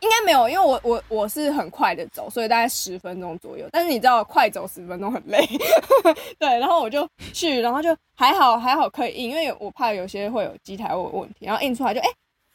[0.01, 3.69] 应该没有，因为我我我是很快的走，所以大概十分钟左右。
[3.71, 5.47] 但是你知道，快走十分钟很累，
[6.39, 6.59] 对。
[6.59, 12.09] 然后我就去，然后就还好还好可以印，因为我怕有些会有机台会有问题，然后印出来就哎、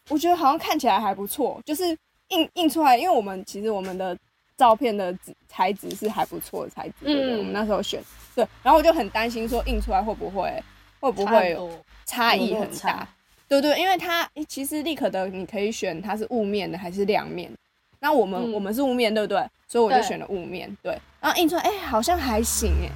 [0.09, 1.85] 我觉得好像看起来还不错，就是
[2.29, 4.17] 印印出来，因为我们其实我们的
[4.57, 8.01] 照片的纸材质是还不错的材质，对不对嗯我们那时候选
[8.35, 10.51] 对，然后我就很担心说印出来会不会
[10.99, 11.57] 会不会
[12.05, 13.07] 差异很大。
[13.47, 17.51] 对对，因为它其实立可的你可以选它是雾面的还是亮面。
[17.99, 19.43] 那我们、嗯我们是雾面，对不对？
[19.67, 20.97] 所以我就选了雾面，对。
[21.19, 22.89] 然后印出来，哎、好像还行哎，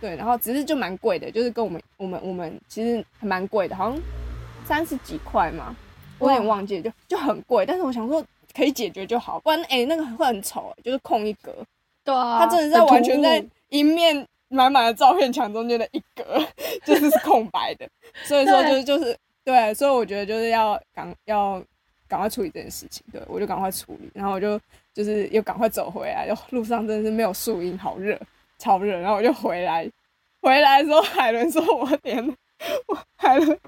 [0.00, 0.14] 对。
[0.16, 4.00] 然后只是就蛮贵的，就是跟我们我们我们其实还蛮贵的，好像
[4.64, 5.74] 三十几块嘛，
[6.18, 7.66] 我有点忘记了，就就很贵。
[7.66, 8.24] 但是我想说
[8.54, 11.52] 可以解决就好，不然哎、那个会很丑，就是空一格。
[12.04, 16.40] 对啊，它真的是在完全在一面满满的照片墙中间的一格，
[16.84, 17.88] 就是是空白的，
[18.24, 21.62] 所以说就是就是对，所以我觉得就是要赶要
[22.08, 24.58] 赶快处理这件事情，对我就赶快处理，然后我就
[24.94, 28.18] 就是又赶快走回来，就路上真的是没有树荫，好热，
[28.58, 29.90] 超热，然后我就回来，
[30.40, 32.26] 回来的时候海伦说我点，
[32.86, 33.58] 我海伦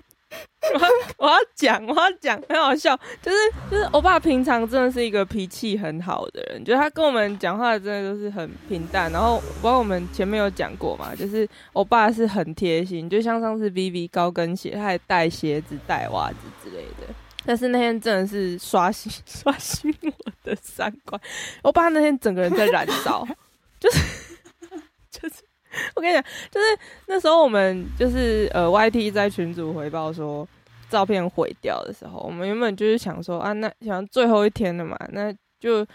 [1.18, 3.36] 我要讲，我要讲，很好笑，就是
[3.70, 17.14] 就是欧巴平常真的是一个脾气很好的人，就是他跟我们讲话真的都是很平淡，然后包括我们前面有讲过嘛，就是欧巴是很贴心，就像上次 Vivi 高跟鞋，他还带鞋子、带袜子之类的。
[17.44, 21.20] 但是那天真的是刷新 刷新我的三观，
[21.62, 23.24] 欧巴那天整个人在燃烧，
[23.78, 24.00] 就是
[25.08, 25.36] 就是
[25.94, 26.66] 我跟你讲，就是
[27.06, 30.46] 那时候我们就是呃 YT 在群组回报说
[30.88, 35.86] 照片毁掉的时候，我们原本就是想说啊，那想最后一天了嘛，那就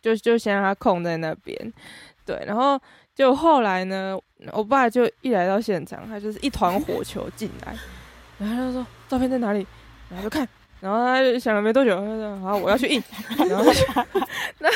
[0.00, 1.72] 就就先让它空在那边，
[2.24, 2.80] 对，然后
[3.14, 4.18] 就后来呢，
[4.52, 7.76] 我爸就一来到现场，他就是一团火球进来，
[8.38, 9.66] 然后他就说照片在哪里，
[10.08, 10.48] 然后就看。
[10.80, 13.02] 然后他就想了没多久，他就说：“好，我要去印。
[13.50, 13.82] ”然后他就
[14.60, 14.70] 那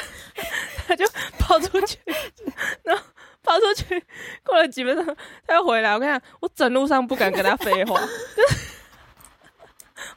[0.85, 1.07] 他就
[1.39, 1.97] 跑出去，
[2.83, 3.05] 然后
[3.43, 4.05] 跑出去，
[4.45, 5.17] 过了几分钟，
[5.47, 5.93] 他又回来。
[5.95, 8.07] 我跟你讲，我整路上不敢跟他废话，就
[8.49, 8.73] 是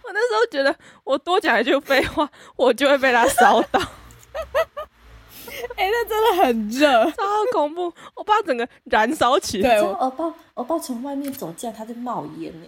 [0.03, 3.79] 我那时候觉得我多讲一句废话，我就会被他烧到，
[5.77, 7.93] 哎、那真的很热，超恐怖！
[8.15, 9.69] 我爸整个燃烧起来。
[9.69, 12.67] 对我这欧巴欧巴从外面走进来，他在冒烟呢。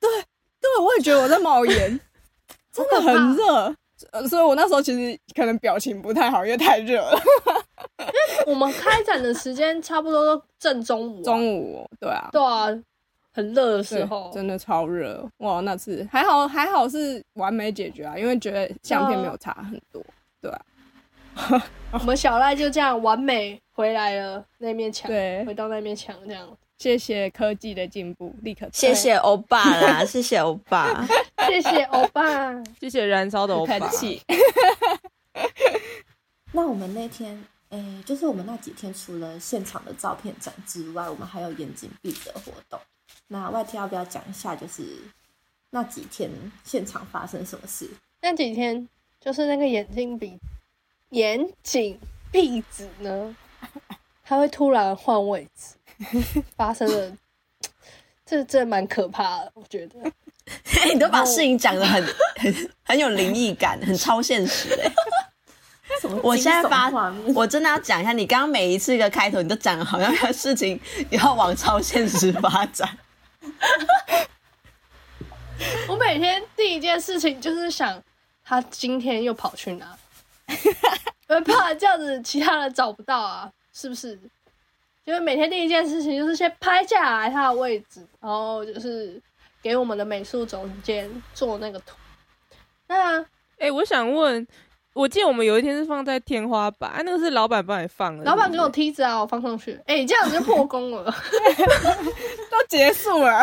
[0.00, 0.10] 对
[0.60, 2.00] 对，我也觉得我在冒烟，
[2.72, 3.76] 真的很热。
[4.12, 7.18] 呃所以我那时候其实可能表情不太好，因为太热了。
[7.98, 12.66] 因为我们开展的时间差不多都正中午、啊，中午，对啊，对啊，
[13.32, 15.60] 很热的时候，真的超热哇！
[15.60, 20.04] 那次还好，还好是完美解决啊，因为觉得相片没有差很多，
[20.40, 26.48] 对啊， 我们小赖就这样完美回来了那面墙，对回到那面墙这样。
[26.78, 31.06] 谢谢科技的进步，立刻谢谢欧巴啦， 谢谢欧巴。
[31.46, 33.88] 谢谢欧巴，谢谢燃烧的欧巴客。
[33.96, 34.20] 气。
[36.52, 42.78] 那我们那天，诶、就是我们那几天除了现场的照片展之外，我们还有眼睛闭着的活动。
[43.28, 44.82] 那外 T 要不要讲一下，就是
[45.70, 46.30] 那几天
[46.64, 47.90] 现场发生什么事？
[48.20, 48.88] 那几天
[49.20, 50.38] 就是那个眼睛鼻
[51.10, 51.98] 眼睛
[52.30, 53.34] 壁纸呢，
[54.22, 55.73] 它会突然换位置，
[56.56, 57.16] 发生了，
[58.26, 59.96] 这这蛮可怕的，我觉得。
[60.92, 62.04] 你都把事情讲的很
[62.36, 64.92] 很很有灵异感，很超现实哎、
[66.02, 66.90] 什么我现在发
[67.34, 70.78] 我真的要讲一下，你刚刚每一次一个开头，你都讲的好像事情
[71.10, 72.98] 要往超现实发展。
[75.88, 78.02] 我每天第一件事情就是想，
[78.44, 79.96] 他今天又跑去哪？
[81.28, 84.18] 我怕这样子其他人找不到啊，是不是？
[85.04, 89.20] 就是每天第一件事情就是先拍下来他的位置，然后就是
[89.62, 91.94] 给我们的美术总监做那个图。
[92.88, 93.24] 那
[93.58, 94.46] 哎、我想问，
[94.94, 98.24] 我记得我们有一天是放在天花板，啊、那个是老板帮你放的。
[98.24, 99.78] 老板给我梯子啊，我放上去。
[99.86, 101.04] 哎、你这样子就破功了。
[102.50, 103.42] 都结束了，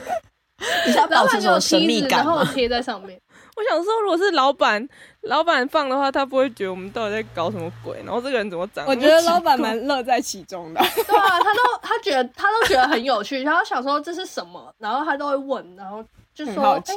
[0.86, 2.30] 你是要老板给我保持什么神梯子，秘感吗？
[2.30, 3.20] 然后我贴在上面。
[3.56, 4.88] 我想说，如果是老板
[5.22, 8.86] 老板放的话，他不会觉得我们到底在搞什么鬼，然后这个人怎么长？
[8.86, 10.80] 我觉得老板蛮乐在其中的。
[10.80, 16.02] 对啊，他都他觉得他都觉得很有趣，然后想说这是什么，然后他都会问，然后
[16.34, 16.96] 就说哎、很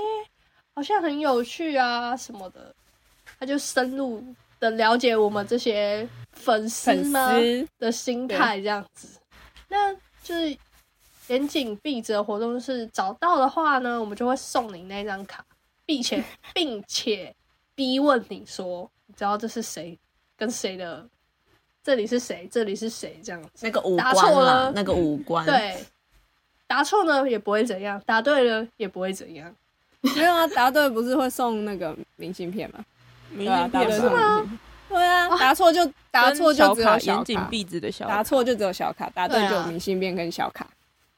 [0.76, 2.74] 好像很有趣啊什么的，
[3.40, 4.24] 他就深入
[4.60, 9.20] 的了解我们这些粉丝粉吗丝的心态这样子。
[9.68, 10.58] 那就是
[11.28, 15.44] 严谨闭着活动，是找到的话呢，我们就会送你那张卡，
[15.86, 17.34] 并且并且
[17.76, 19.98] 逼问你说，你知道这是谁
[20.38, 21.08] 跟谁的，
[21.84, 23.50] 这里是谁，这里是谁这样子。
[23.62, 25.78] 那个五答官啦错了，那个五官。，对，
[26.68, 29.54] 答错呢也不会怎样，答对了也不会怎样。
[30.02, 32.84] 没有啊，答对不是会送那个明信片吗？
[33.30, 34.60] 明信片是吗。
[34.88, 40.68] 对啊，答错就答错就只有小卡，严谨壁纸的小卡，答错就只有小卡，答对就有明信片跟小卡。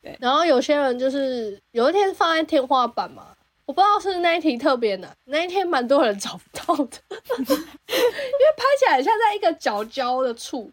[0.02, 3.28] 对然后有些人就是有一天放在天花板嘛，
[3.68, 6.98] 我不知道是那一题特别难，那一天蛮多人找不到的，
[7.38, 10.72] 因为拍起来像在一个角角的处，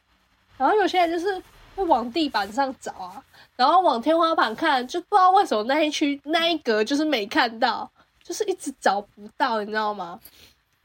[0.56, 1.42] 然后有些人就是
[1.74, 3.20] 会往地板上找啊，
[3.56, 7.90] 然后往天花板看，就不知道为什么那一区那一格就是没看到，
[8.22, 10.20] 就是一直找不到，你知道吗？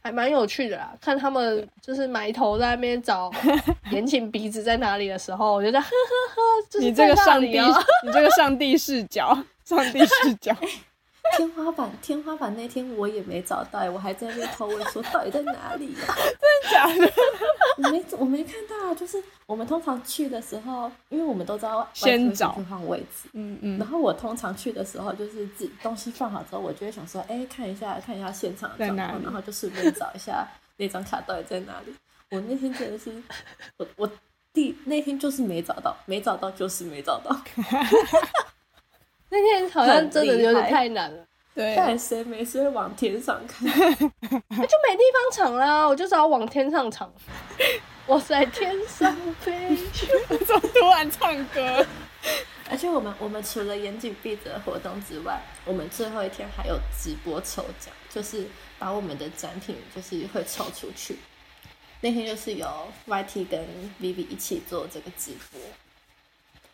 [0.02, 3.32] 还蛮有趣的啦，看他们就是埋头在那边找
[3.92, 7.48] 眼睛鼻子在哪里的时候，我觉得呵呵呵，就是你这个上帝，
[8.04, 10.56] 你这个上帝视角，上帝视角。
[11.38, 16.16] 天花板，天花板那天我也没找到，我还在那边偷问说到底在哪里呀、
[16.72, 17.12] 假的？
[17.78, 23.78] 我没我没看到啊，就是我们通常去的时候，因为我们都知道先找会换位置，嗯嗯。
[23.78, 29.24] 然，后我通常去的时候，就是自东西放好之后，我就会想说，哎，看一下看一下现场的状况，在哪里？
[29.24, 30.48] 然后就顺便找一下
[30.78, 31.94] 那张卡到底在哪里。
[32.32, 33.12] 我那天真的是，
[33.78, 34.12] 我我
[34.54, 37.36] 第那天就是没找到，没找到就是没找到，
[39.30, 43.64] 那天好像真的有点太难了，对，但谁没事会往天上看？
[43.70, 47.12] 那就没地方藏啦，我就只好往天上藏。
[48.06, 49.78] 我在天上飞，
[50.46, 51.86] 怎么突然唱歌？
[52.72, 58.46] 而且我们我们除了严谨闭着的活动之外，我们最后一天还有直播抽奖，就是
[58.78, 61.18] 把我们的展品就是会抽出去。
[62.02, 62.68] 那天就是由
[63.08, 63.60] YT 跟
[64.02, 65.62] Vivi 一起做这个直播。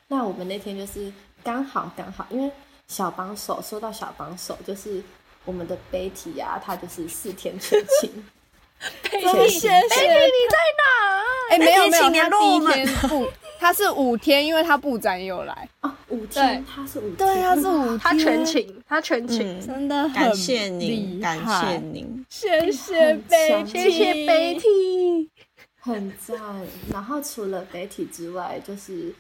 [0.07, 1.11] 那我们那天就是
[1.46, 2.52] 刚好刚好，因为
[2.88, 5.02] 小帮手说到小帮手，就是
[5.46, 8.12] 我们的 Betty 啊，他就是四天全勤，
[9.04, 11.22] 佩谢蒂，谢佩蒂你在哪？
[11.52, 13.28] 哎，没有没有，他第一天不，
[13.60, 16.64] 他是五天，因为他布展也有来，哦，五天，对。
[16.76, 19.60] 他是五天，对，他是五天，他全，勤，他全勤。
[19.60, 22.26] 嗯，真的很感谢厉您，感害谢您。
[22.28, 25.30] 谢谢很贝强谢谢贝蒂。
[25.80, 26.40] 很赞。
[26.92, 29.14] 然后除了 Betty 之外，就是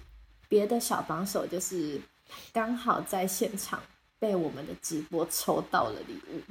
[0.49, 2.01] 别的小帮手，就是
[2.53, 3.81] 刚好在现场
[4.19, 6.41] 被我们的直播抽到了礼物，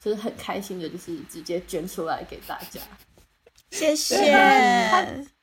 [0.00, 2.80] 就是很开心的，就是直接捐出来给大家。
[3.70, 4.16] 谢谢。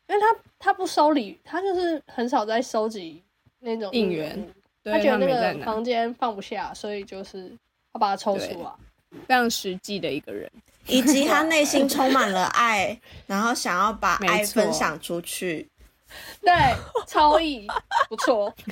[0.07, 3.23] 因为他他不收礼，他就是很少在收集
[3.59, 4.47] 那种应援
[4.83, 7.55] 他觉得那个房间放不下，所以就是
[7.93, 8.71] 他把它抽出来。
[9.27, 10.51] 非常实际的一个人，
[10.87, 15.67] 以及他 内心充满了爱，然后想要把爱分享出去。
[16.41, 16.51] 对，
[17.07, 17.67] 超意
[18.07, 18.53] 不错。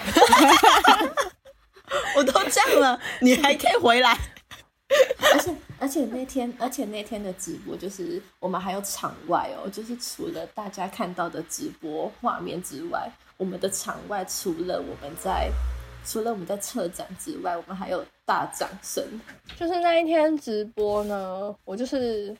[2.15, 4.17] 我都这样了，你还可以回来？
[5.33, 15.51] 而且而且那天，而且那天的直播就是我们还有场外哦，就是除了大家看到的直播画面之外，我们的场外除了我们在
[16.05, 19.03] 除了我们在策展之外，我们还有大掌声。
[19.59, 22.35] 就是那一天直播呢，我就是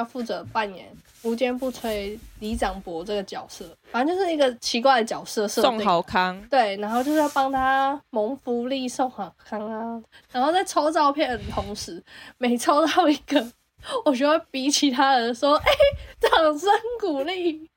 [0.00, 0.90] 要负责扮演
[1.22, 5.70] 无坚不摧李长博这个角色，反正就是一个奇怪的角色设定。
[5.70, 10.02] 宋好康，对，然后就是要帮他蒙福利、送好康啊，
[10.32, 12.02] 然后在抽照片的同时，
[12.38, 13.46] 每抽到一个，
[14.04, 15.70] 我就会比其他人说：“哎、
[16.18, 17.68] 掌声鼓励。”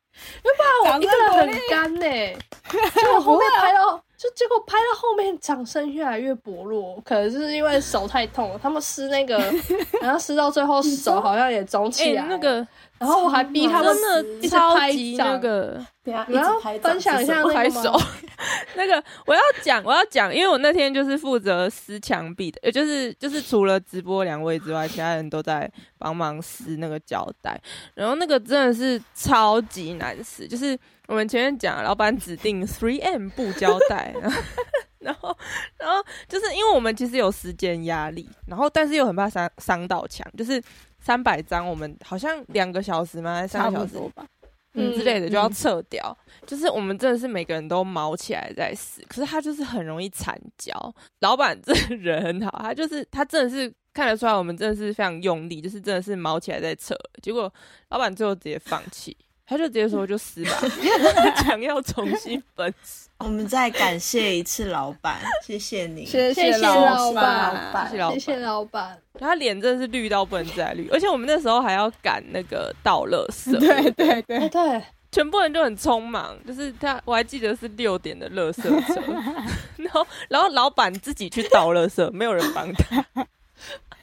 [0.43, 2.01] 要不然我一个人很干呢、
[2.93, 9.37] 结果后面拍到，就结果拍到后面掌声越来越薄弱，可能是因为手太痛了，他们撕那个，
[10.01, 12.65] 然后撕到最后手好像也肿哎、起来、那个
[12.99, 17.83] 然后我还逼他们真的一直超拍级那个对啊，你要分享一下拍那个吗？
[17.83, 18.01] 手，
[18.75, 27.59] 那个我要讲，我要讲，因为我那天就是负责撕墙壁的，也就是就是除了直播两位之外，其他人都在帮忙撕那个胶带，
[27.93, 30.77] 然后那个真的是超级难撕，就是
[31.13, 34.11] 我们前面讲，老板指定 three M 不胶带，
[34.97, 35.37] 然后
[35.77, 40.59] 然后就是因为我们其实有时间压力，然后但是又很怕伤伤到墙，就是
[40.99, 43.35] 三百张，我们好像两个小时吗？
[43.35, 44.25] 还是三差个小时吧。
[44.73, 46.17] 嗯嗯之类的就要撤掉。
[46.47, 50.73] 就是我们真的是每个人都毛起来在撕，可是他就是很容易残胶。
[51.19, 56.95] 老板这人很好，他就是他真的是看得出来我们真的是非常用力，就是真的是毛起来在撤。
[57.21, 57.53] 结果
[57.89, 60.51] 老板最后直接放弃，他就直接说就撕吧，
[61.43, 63.09] 墙要重新分撕。
[63.19, 66.05] 我们再感谢一次老板，谢谢你。
[66.05, 68.99] 谢谢谢老老板板，谢谢老板谢谢老板。
[69.19, 78.63] 他脸真的是绿到不能再绿，而且我们那时候还要赶那个倒垃圾，对对哎、对，对，全部人就很匆忙，就是他，我还记得是六点的垃圾
[78.93, 79.01] 车，
[79.77, 83.05] 然后然后老板自己去倒垃圾，没有人帮他。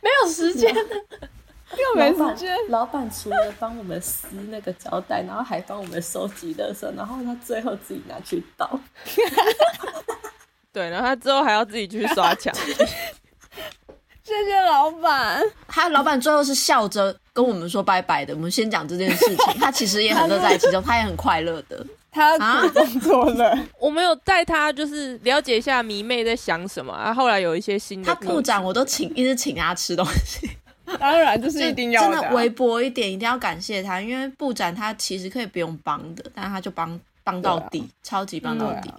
[0.02, 0.74] 没有时间，
[1.76, 2.56] 又 没老板时间。
[2.68, 8.78] 老板除了帮我们撕那个胶带，然后还帮我们收集垃圾，然后他最后自己拿去倒。
[10.72, 12.55] 对，然后他之后还要自己去刷墙。
[14.22, 15.42] 谢谢老板。
[15.66, 18.32] 他老板最后是笑着跟我们说拜拜的。
[18.34, 21.84] 我们先讲这件事情，他其实也很乐在其中， 他也很快乐的。
[22.12, 28.20] 他啊苦中作了，我们有带他就是了解一下迷妹在想什么，啊，后来有一些新的他。
[28.20, 30.51] 部长我都请一直请他吃东西，
[30.98, 38.90] 当然这是一定要的啊、真的微薄一点，一定要感谢他，因为布展他其实可以不用帮的，但他就帮帮到底，超级帮到底。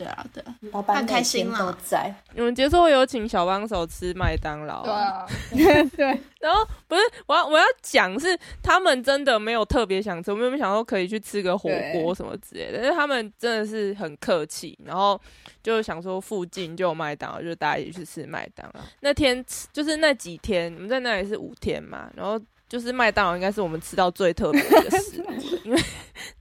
[0.00, 1.58] 对啊，对啊，老开心啦。
[1.58, 5.26] 都在，你们结束后有请小帮手吃麦当劳、对啊，
[5.94, 6.06] 对，
[6.40, 12.78] 然后不是我要我要讲是他们真的没有特别想吃，我们有没有想说可以去吃个火锅什么之类的？
[12.78, 15.20] 但是他们真的是很客气，然后
[15.62, 18.80] 就想说附近就有麦当劳，就大家一起去吃麦当劳。
[19.00, 22.40] 那天就是那几天，我们在那里是五天嘛，然后
[22.70, 25.26] 就是麦当劳应该是我们吃到最特别的食物，
[25.66, 25.82] 因为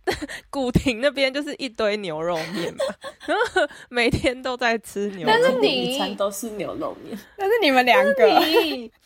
[0.51, 2.85] 古亭那边就是一堆牛肉面嘛，
[3.25, 8.41] 然 后每天都在吃牛肉但是面，一你餐都是牛肉面，但是你们两个，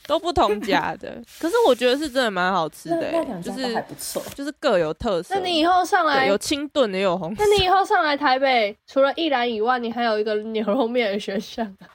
[0.05, 4.21] 都不同家的，可是我觉得是真的蛮好吃的、就是还不错。
[4.35, 5.33] 就是各有特色。
[5.35, 11.87] 那你以后上来有，清炖的，也有红那你以后上来台北，除了一兰以外，你还有一个牛肉面的选项啊，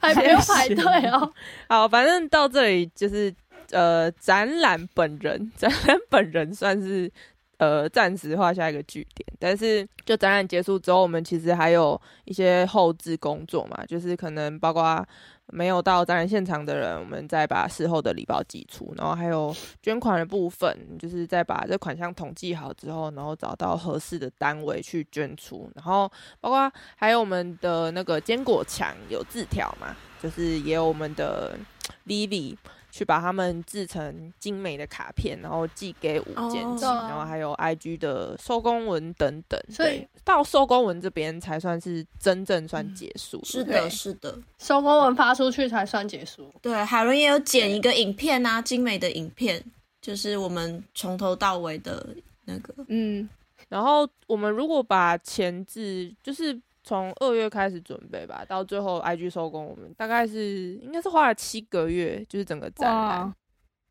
[0.00, 1.32] 还不用排队哦。
[1.68, 3.34] 好，反正到这里就是
[3.72, 7.10] 呃，展览本人， 展览本人算是
[7.58, 9.26] 呃暂时画下一个句点。
[9.38, 15.04] 但是就展览结束之后，我们其实还有一些后置工作嘛，就是可能包括
[15.46, 31.58] 没有到展览现场的人，我们再把事后的礼包寄出，然后还有捐款的部分，就是再把这款项统计好之后，然后找到合适的单位去捐出，然后包括还有我们的那个坚果墙有字条嘛，就是也有我们的
[32.06, 32.56] Vivi
[32.92, 39.58] 去把它们制成精美的卡片，然后寄给五间哦企，然后还有 IG 的收工文等等。
[39.70, 43.42] 所以对到收工文这边才算是真正算结束。
[43.44, 46.52] 是的，是的，收工文发出去才算结束。
[46.60, 49.64] 对，海伦也有剪一个影片啊，精美的影片，
[50.02, 52.06] 就是我们从头到尾的
[52.44, 52.74] 那个。
[52.88, 53.26] 嗯，
[53.70, 63.34] 然后我们如果把前置就是从二月开始准备吧，到最后 IG 收工，我们大概是应该是花了七个月，就是整个展览哇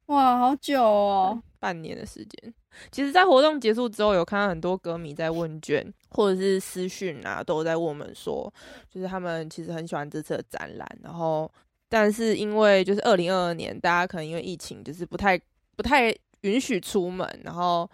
[0.08, 2.54] 哇，好久哦，半年的时间。
[2.90, 8.52] 其实，在活动结束之后，有看到很多歌迷在问卷或者是私讯啊，都有在问我们说，
[8.90, 11.52] 就是他们其实很喜欢这次的展览，然后
[11.90, 15.40] 但是因为就是二零二二年，大家可能因为疫情，就是不太
[15.76, 17.90] 不太允许出门，然后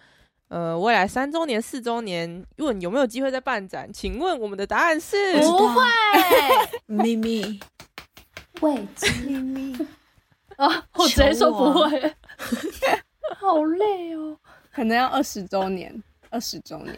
[0.49, 3.91] 呃，未来三周年、四周年，问有没有机会再办展？
[3.91, 5.82] 请问我们的答案是不会，
[6.86, 7.60] 秘密。
[8.61, 9.88] 未知秘密，
[10.56, 12.15] 啊，我直接说不会，
[13.36, 14.36] 好累哦。
[14.72, 16.98] 可能要二十周年，二十周年，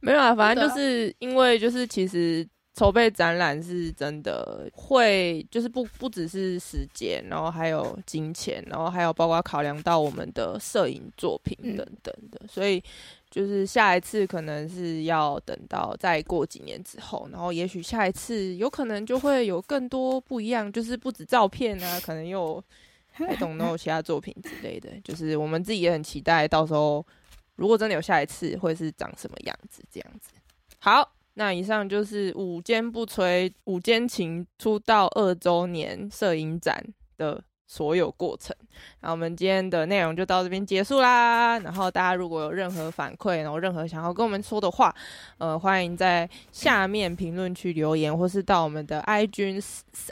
[0.00, 2.44] 没有啊，反正就是因为就是其实
[2.78, 12.82] 筹备展览是真的会，就是不不只是时间，然后还有金钱，然后还有包括考量到我们的摄影作品嗯等等的，所以
[13.30, 22.62] 就是下一次可能是要等到再过几年之后，然后也许下一次有可能就会有更多不一样，就是不止照片啊，可能又
[23.14, 27.04] I don't know 其他作品之类的， 就是我们自己也很期待，到时候
[27.56, 30.30] 如果真的有下一次，会是长什么样子这样子。
[30.78, 36.84] 好，那以上就是五间不吹五间情出道二周年摄影展
[37.16, 38.56] 的所有过程。
[39.02, 41.56] 那我们今天的内容就到这边结束啦。
[41.60, 44.92] 然后大家如果有任何反馈，然后任何想要跟我们说的话，
[45.38, 49.62] 呃，欢迎在下面评论区留言，或是到我们的 IG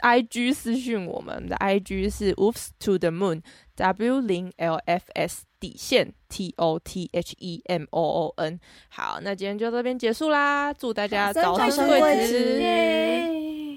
[0.01, 1.45] IG 私讯我们。
[1.49, 3.41] 的 IG 是 Oops to the Moon
[3.75, 8.59] W 零 L F S 底线 T O T H E M O O N。
[8.89, 12.59] 好，那今天就到这边结束啦，祝大家早早生贵子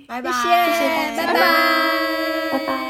[0.08, 0.38] 拜拜，谢
[0.78, 1.34] 谢，拜拜。
[2.52, 2.89] 拜拜。